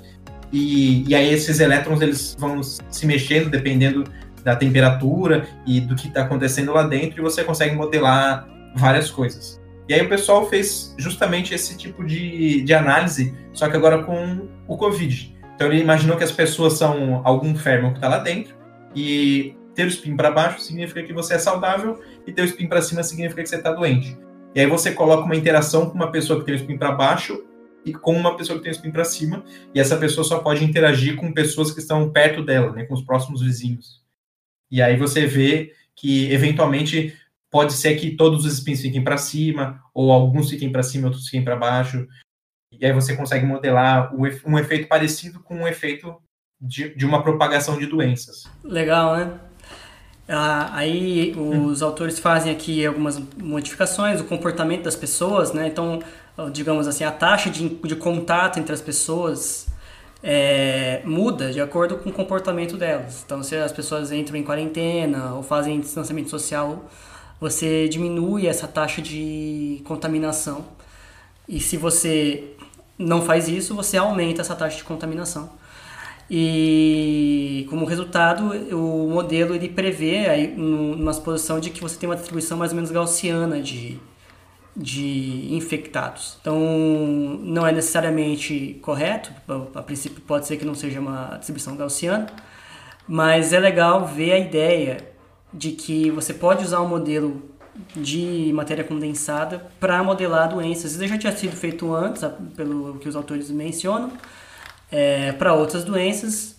E, 0.51 1.09
e 1.09 1.15
aí 1.15 1.33
esses 1.33 1.61
elétrons 1.61 2.01
eles 2.01 2.35
vão 2.37 2.61
se 2.61 3.07
mexendo 3.07 3.49
dependendo 3.49 4.03
da 4.43 4.53
temperatura 4.53 5.47
e 5.65 5.79
do 5.79 5.95
que 5.95 6.09
está 6.09 6.23
acontecendo 6.23 6.73
lá 6.73 6.83
dentro, 6.83 7.21
e 7.21 7.23
você 7.23 7.41
consegue 7.41 7.73
modelar 7.73 8.49
várias 8.75 9.09
coisas. 9.09 9.61
E 9.87 9.93
aí 9.93 10.01
o 10.01 10.09
pessoal 10.09 10.49
fez 10.49 10.93
justamente 10.97 11.53
esse 11.53 11.77
tipo 11.77 12.03
de, 12.03 12.63
de 12.63 12.73
análise, 12.73 13.33
só 13.53 13.69
que 13.69 13.77
agora 13.77 14.03
com 14.03 14.49
o 14.67 14.75
Covid. 14.75 15.33
Então 15.55 15.67
ele 15.67 15.79
imaginou 15.79 16.17
que 16.17 16.23
as 16.25 16.33
pessoas 16.33 16.73
são 16.73 17.21
algum 17.23 17.55
férmio 17.55 17.91
que 17.91 17.97
está 17.99 18.09
lá 18.09 18.17
dentro, 18.17 18.53
e 18.93 19.55
ter 19.73 19.85
o 19.85 19.87
spin 19.87 20.15
para 20.15 20.29
baixo 20.29 20.59
significa 20.59 21.01
que 21.01 21.13
você 21.13 21.35
é 21.35 21.39
saudável 21.39 21.99
e 22.25 22.31
ter 22.31 22.41
o 22.41 22.45
spin 22.45 22.67
para 22.67 22.81
cima 22.81 23.03
significa 23.03 23.41
que 23.41 23.49
você 23.49 23.57
está 23.57 23.71
doente. 23.71 24.17
E 24.55 24.59
aí 24.59 24.67
você 24.67 24.91
coloca 24.91 25.23
uma 25.23 25.35
interação 25.35 25.89
com 25.89 25.95
uma 25.95 26.11
pessoa 26.11 26.39
que 26.39 26.45
tem 26.45 26.53
o 26.53 26.57
spin 26.57 26.77
para 26.77 26.91
baixo 26.91 27.43
e 27.85 27.93
com 27.93 28.15
uma 28.15 28.37
pessoa 28.37 28.57
que 28.57 28.63
tem 28.63 28.71
o 28.71 28.75
spin 28.75 28.91
para 28.91 29.03
cima, 29.03 29.43
e 29.73 29.79
essa 29.79 29.97
pessoa 29.97 30.23
só 30.23 30.39
pode 30.39 30.63
interagir 30.63 31.15
com 31.15 31.33
pessoas 31.33 31.71
que 31.71 31.79
estão 31.79 32.09
perto 32.09 32.43
dela, 32.43 32.71
né, 32.71 32.85
com 32.85 32.93
os 32.93 33.03
próximos 33.03 33.41
vizinhos. 33.41 34.01
E 34.71 34.81
aí 34.81 34.95
você 34.97 35.25
vê 35.25 35.73
que 35.95 36.31
eventualmente 36.31 37.13
pode 37.51 37.73
ser 37.73 37.95
que 37.95 38.11
todos 38.11 38.45
os 38.45 38.53
spins 38.57 38.81
fiquem 38.81 39.03
para 39.03 39.17
cima, 39.17 39.81
ou 39.93 40.11
alguns 40.11 40.49
fiquem 40.49 40.71
para 40.71 40.81
cima, 40.81 41.07
outros 41.07 41.25
fiquem 41.25 41.43
para 41.43 41.55
baixo. 41.55 42.07
E 42.71 42.85
aí 42.85 42.91
você 42.91 43.15
consegue 43.15 43.45
modelar 43.45 44.11
um 44.15 44.57
efeito 44.57 44.87
parecido 44.87 45.39
com 45.41 45.57
um 45.57 45.67
efeito 45.67 46.15
de, 46.59 46.95
de 46.95 47.05
uma 47.05 47.21
propagação 47.21 47.77
de 47.77 47.85
doenças. 47.85 48.49
Legal, 48.63 49.15
né? 49.15 49.39
Ah, 50.27 50.69
aí 50.73 51.35
os 51.35 51.81
hum. 51.81 51.85
autores 51.85 52.19
fazem 52.19 52.51
aqui 52.51 52.85
algumas 52.85 53.21
modificações, 53.37 54.21
o 54.21 54.23
comportamento 54.23 54.83
das 54.83 54.95
pessoas, 54.95 55.51
né? 55.51 55.67
Então, 55.67 55.99
digamos 56.51 56.87
assim, 56.87 57.03
a 57.03 57.11
taxa 57.11 57.49
de, 57.49 57.69
de 57.69 57.95
contato 57.95 58.57
entre 58.57 58.73
as 58.73 58.81
pessoas 58.81 59.67
é, 60.23 61.01
muda 61.03 61.51
de 61.51 61.59
acordo 61.59 61.97
com 61.97 62.09
o 62.09 62.13
comportamento 62.13 62.77
delas. 62.77 63.23
Então, 63.25 63.43
se 63.43 63.55
as 63.57 63.73
pessoas 63.73 64.11
entram 64.11 64.37
em 64.37 64.43
quarentena 64.43 65.33
ou 65.33 65.43
fazem 65.43 65.79
distanciamento 65.81 66.29
social, 66.29 66.89
você 67.39 67.89
diminui 67.89 68.47
essa 68.47 68.67
taxa 68.67 69.01
de 69.01 69.81
contaminação. 69.83 70.65
E 71.47 71.59
se 71.59 71.75
você 71.75 72.55
não 72.97 73.21
faz 73.21 73.49
isso, 73.49 73.75
você 73.75 73.97
aumenta 73.97 74.39
essa 74.41 74.55
taxa 74.55 74.77
de 74.77 74.83
contaminação. 74.85 75.49
E 76.29 77.67
como 77.69 77.85
resultado, 77.85 78.51
o 78.75 79.09
modelo 79.09 79.53
ele 79.53 79.69
prevê 79.69 80.27
aí 80.27 80.55
uma 80.55 81.13
posição 81.13 81.59
de 81.59 81.69
que 81.69 81.81
você 81.81 81.97
tem 81.97 82.09
uma 82.09 82.15
distribuição 82.15 82.57
mais 82.57 82.71
ou 82.71 82.75
menos 82.75 82.91
gaussiana 82.91 83.61
de, 83.61 83.99
de 84.75 85.53
infectados. 85.53 86.37
Então, 86.41 86.59
não 87.41 87.67
é 87.67 87.71
necessariamente 87.71 88.79
correto, 88.81 89.31
a 89.75 89.81
princípio 89.81 90.21
pode 90.21 90.47
ser 90.47 90.57
que 90.57 90.65
não 90.65 90.75
seja 90.75 90.99
uma 90.99 91.35
distribuição 91.37 91.75
gaussiana, 91.75 92.27
mas 93.07 93.51
é 93.53 93.59
legal 93.59 94.05
ver 94.07 94.31
a 94.31 94.39
ideia 94.39 94.97
de 95.53 95.71
que 95.71 96.09
você 96.09 96.33
pode 96.33 96.63
usar 96.63 96.81
um 96.81 96.87
modelo 96.87 97.53
de 97.95 98.51
matéria 98.53 98.83
condensada 98.83 99.67
para 99.79 100.03
modelar 100.03 100.49
doenças. 100.49 100.93
Isso 100.93 101.07
já 101.07 101.17
tinha 101.17 101.35
sido 101.35 101.55
feito 101.55 101.93
antes, 101.93 102.23
pelo 102.55 102.97
que 102.99 103.09
os 103.09 103.15
autores 103.15 103.49
mencionam, 103.49 104.11
é, 104.93 105.31
para 105.31 105.55
outras 105.55 105.83
doenças 105.83 106.55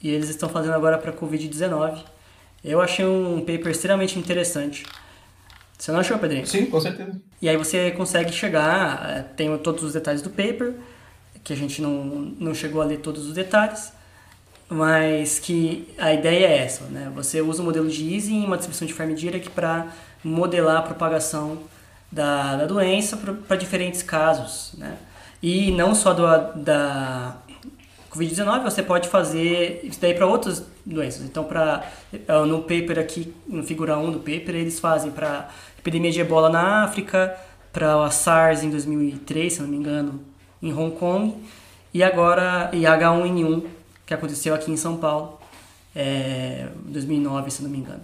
e 0.00 0.08
eles 0.08 0.28
estão 0.28 0.48
fazendo 0.48 0.74
agora 0.74 0.96
para 0.96 1.12
Covid-19. 1.12 1.98
Eu 2.64 2.80
achei 2.80 3.04
um 3.04 3.40
paper 3.40 3.72
extremamente 3.72 4.16
interessante. 4.16 4.86
Você 5.76 5.90
não 5.90 5.98
achou, 5.98 6.16
Pedrinho? 6.16 6.46
Sim, 6.46 6.66
com 6.66 6.80
certeza. 6.80 7.20
E 7.40 7.48
aí 7.48 7.56
você 7.56 7.90
consegue 7.90 8.32
chegar, 8.32 9.10
é, 9.10 9.22
tem 9.22 9.58
todos 9.58 9.82
os 9.82 9.92
detalhes 9.92 10.22
do 10.22 10.30
paper, 10.30 10.74
que 11.42 11.52
a 11.52 11.56
gente 11.56 11.82
não, 11.82 12.04
não 12.38 12.54
chegou 12.54 12.80
a 12.80 12.84
ler 12.84 12.98
todos 12.98 13.26
os 13.26 13.34
detalhes, 13.34 13.92
mas 14.68 15.40
que 15.40 15.92
a 15.98 16.14
ideia 16.14 16.46
é 16.46 16.58
essa, 16.58 16.84
né? 16.84 17.10
Você 17.16 17.42
usa 17.42 17.62
o 17.62 17.64
modelo 17.64 17.88
de 17.88 18.14
Easy 18.14 18.32
em 18.32 18.44
uma 18.44 18.56
distribuição 18.56 18.86
de 18.86 18.94
Fermi 18.94 19.14
Dirac 19.14 19.50
para 19.50 19.88
modelar 20.22 20.76
a 20.78 20.82
propagação 20.82 21.58
da, 22.12 22.56
da 22.56 22.66
doença 22.66 23.16
para 23.16 23.56
diferentes 23.56 24.04
casos, 24.04 24.72
né? 24.78 24.96
E 25.42 25.72
não 25.72 25.92
só 25.92 26.14
do, 26.14 26.22
da 26.62 27.41
Covid-19, 28.12 28.62
você 28.62 28.82
pode 28.82 29.08
fazer 29.08 29.80
isso 29.84 30.00
daí 30.00 30.12
para 30.12 30.26
outras 30.26 30.64
doenças. 30.84 31.22
Então, 31.22 31.44
para 31.44 31.90
é, 32.12 32.44
no 32.44 32.60
paper 32.60 32.98
aqui, 32.98 33.34
no 33.46 33.62
figura 33.64 33.96
1 33.96 34.12
do 34.12 34.18
paper, 34.18 34.54
eles 34.54 34.78
fazem 34.78 35.10
para 35.10 35.48
epidemia 35.78 36.10
de 36.10 36.20
ebola 36.20 36.50
na 36.50 36.84
África, 36.84 37.34
para 37.72 38.04
a 38.04 38.10
SARS 38.10 38.62
em 38.62 38.70
2003, 38.70 39.54
se 39.54 39.62
não 39.62 39.68
me 39.68 39.76
engano, 39.76 40.20
em 40.62 40.72
Hong 40.72 40.94
Kong, 40.96 41.34
e 41.94 42.02
agora 42.02 42.68
e 42.72 42.82
H1N1, 42.82 43.64
que 44.04 44.12
aconteceu 44.12 44.54
aqui 44.54 44.70
em 44.70 44.76
São 44.76 44.98
Paulo, 44.98 45.40
é, 45.96 46.68
2009, 46.84 47.50
se 47.50 47.62
não 47.62 47.70
me 47.70 47.78
engano. 47.78 48.02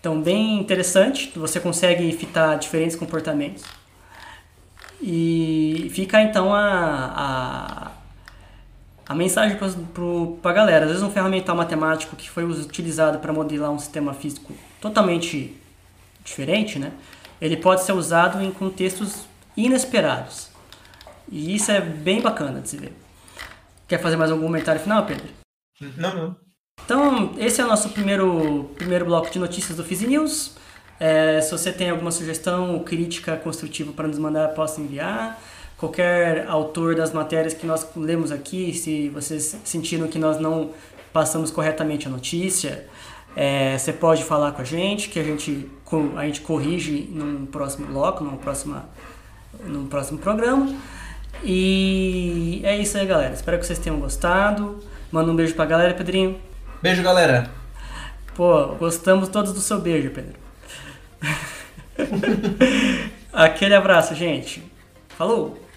Então, 0.00 0.22
bem 0.22 0.60
interessante, 0.60 1.32
você 1.34 1.58
consegue 1.58 2.12
fitar 2.12 2.54
diferentes 2.54 2.94
comportamentos. 2.94 3.64
E 5.00 5.90
fica 5.92 6.20
então 6.22 6.52
a, 6.54 7.12
a, 7.16 7.90
a 9.08 9.14
mensagem 9.14 9.56
para 9.56 10.50
a 10.50 10.54
galera. 10.54 10.84
Às 10.84 10.90
vezes, 10.90 11.02
um 11.02 11.10
ferramental 11.10 11.56
matemático 11.56 12.14
que 12.14 12.28
foi 12.28 12.44
utilizado 12.44 13.18
para 13.18 13.32
modelar 13.32 13.70
um 13.70 13.78
sistema 13.78 14.12
físico 14.12 14.52
totalmente 14.80 15.56
diferente, 16.24 16.78
né? 16.78 16.92
ele 17.40 17.56
pode 17.56 17.82
ser 17.82 17.92
usado 17.92 18.42
em 18.42 18.50
contextos 18.50 19.26
inesperados. 19.56 20.48
E 21.30 21.54
isso 21.54 21.70
é 21.70 21.80
bem 21.80 22.20
bacana 22.20 22.60
de 22.60 22.68
se 22.68 22.76
ver. 22.76 22.92
Quer 23.86 24.00
fazer 24.00 24.16
mais 24.16 24.30
algum 24.30 24.44
comentário 24.44 24.80
final, 24.80 25.06
Pedro? 25.06 25.28
Não, 25.96 26.14
não. 26.14 26.36
Então, 26.84 27.34
esse 27.38 27.60
é 27.60 27.64
o 27.64 27.68
nosso 27.68 27.90
primeiro, 27.90 28.70
primeiro 28.76 29.04
bloco 29.04 29.30
de 29.30 29.38
notícias 29.38 29.76
do 29.76 29.84
Fiz 29.84 30.00
News. 30.00 30.56
É, 30.98 31.40
se 31.40 31.50
você 31.50 31.72
tem 31.72 31.90
alguma 31.90 32.10
sugestão 32.10 32.74
ou 32.74 32.80
crítica 32.80 33.36
construtiva 33.36 33.92
para 33.92 34.08
nos 34.08 34.18
mandar, 34.18 34.48
possa 34.48 34.80
enviar. 34.80 35.40
Qualquer 35.78 36.44
autor 36.48 36.96
das 36.96 37.12
matérias 37.12 37.54
que 37.54 37.64
nós 37.64 37.86
lemos 37.94 38.32
aqui, 38.32 38.74
se 38.74 39.08
vocês 39.10 39.56
sentiram 39.62 40.08
que 40.08 40.18
nós 40.18 40.40
não 40.40 40.72
passamos 41.12 41.52
corretamente 41.52 42.08
a 42.08 42.10
notícia, 42.10 42.84
é, 43.36 43.78
você 43.78 43.92
pode 43.92 44.24
falar 44.24 44.50
com 44.50 44.62
a 44.62 44.64
gente, 44.64 45.08
que 45.08 45.20
a 45.20 45.22
gente, 45.22 45.70
a 46.16 46.24
gente 46.24 46.40
corrige 46.40 47.08
num 47.12 47.46
próximo 47.46 47.86
bloco, 47.86 48.24
num, 48.24 48.36
próxima, 48.36 48.88
num 49.64 49.86
próximo 49.86 50.18
programa. 50.18 50.74
E 51.44 52.60
é 52.64 52.76
isso 52.76 52.98
aí, 52.98 53.06
galera. 53.06 53.32
Espero 53.32 53.56
que 53.60 53.64
vocês 53.64 53.78
tenham 53.78 54.00
gostado. 54.00 54.82
Manda 55.12 55.30
um 55.30 55.36
beijo 55.36 55.54
pra 55.54 55.64
galera, 55.64 55.94
Pedrinho. 55.94 56.40
Beijo, 56.82 57.04
galera. 57.04 57.48
Pô, 58.34 58.74
gostamos 58.74 59.28
todos 59.28 59.52
do 59.52 59.60
seu 59.60 59.80
beijo, 59.80 60.10
Pedro. 60.10 60.34
Aquele 63.32 63.76
abraço, 63.76 64.12
gente. 64.16 64.60
Falou! 65.10 65.67